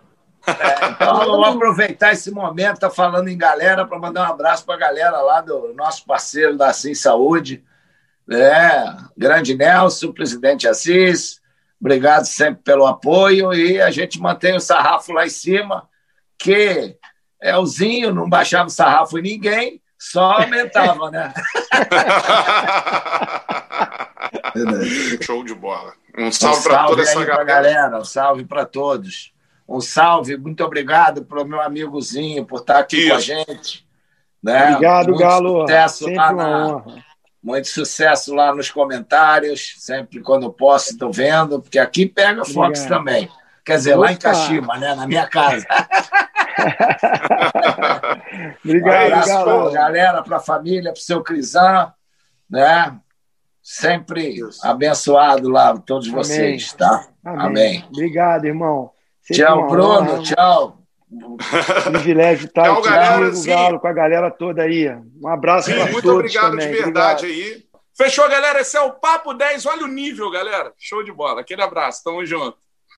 [0.45, 4.65] É, então, eu vou aproveitar esse momento, tá falando em galera, para mandar um abraço
[4.65, 7.63] para a galera lá do nosso parceiro da Assim Saúde,
[8.29, 8.83] é,
[9.17, 11.41] grande Nelson, presidente Assis,
[11.79, 15.87] obrigado sempre pelo apoio e a gente mantém o sarrafo lá em cima,
[16.37, 16.97] que
[17.41, 21.33] É o Zinho, não baixava o sarrafo em ninguém, só aumentava, né?
[25.21, 25.93] Show de bola.
[26.17, 27.43] Um salve, um salve para toda essa galera.
[27.43, 27.99] galera.
[27.99, 29.32] Um salve para todos.
[29.67, 33.09] Um salve, muito obrigado para o meu amigozinho por estar aqui Isso.
[33.09, 33.87] com a gente.
[34.41, 34.71] Né?
[34.71, 35.61] Obrigado, muito Galo.
[35.61, 36.83] Sucesso sempre lá na,
[37.43, 39.75] muito sucesso lá nos comentários.
[39.77, 43.29] Sempre quando posso, estou vendo, porque aqui pega Fox também.
[43.65, 44.01] Quer dizer, Opa.
[44.01, 44.95] lá em Caxima, né?
[44.95, 45.65] na minha casa.
[48.63, 49.71] obrigado, um Galo.
[49.71, 51.91] galera, para a família, para o seu Crisan,
[52.49, 52.97] né?
[53.61, 56.17] Sempre abençoado lá, todos Amém.
[56.17, 57.07] vocês, tá?
[57.23, 57.45] Amém.
[57.45, 57.85] Amém.
[57.89, 58.92] Obrigado, irmão.
[59.23, 60.11] Sempre tchau, Bruno.
[60.11, 60.21] Honra.
[60.21, 60.79] Tchau.
[61.91, 64.89] Privilégio estar tchau, aqui galera, comigo, Galo, com a galera toda aí.
[65.21, 65.93] Um abraço para todos.
[65.93, 66.71] Muito obrigado também.
[66.71, 67.55] de verdade obrigado.
[67.55, 67.63] aí.
[67.95, 68.61] Fechou, galera.
[68.61, 69.65] Esse é o Papo 10.
[69.67, 70.73] Olha o nível, galera.
[70.77, 71.41] Show de bola.
[71.41, 72.03] Aquele abraço.
[72.03, 72.57] Tamo junto.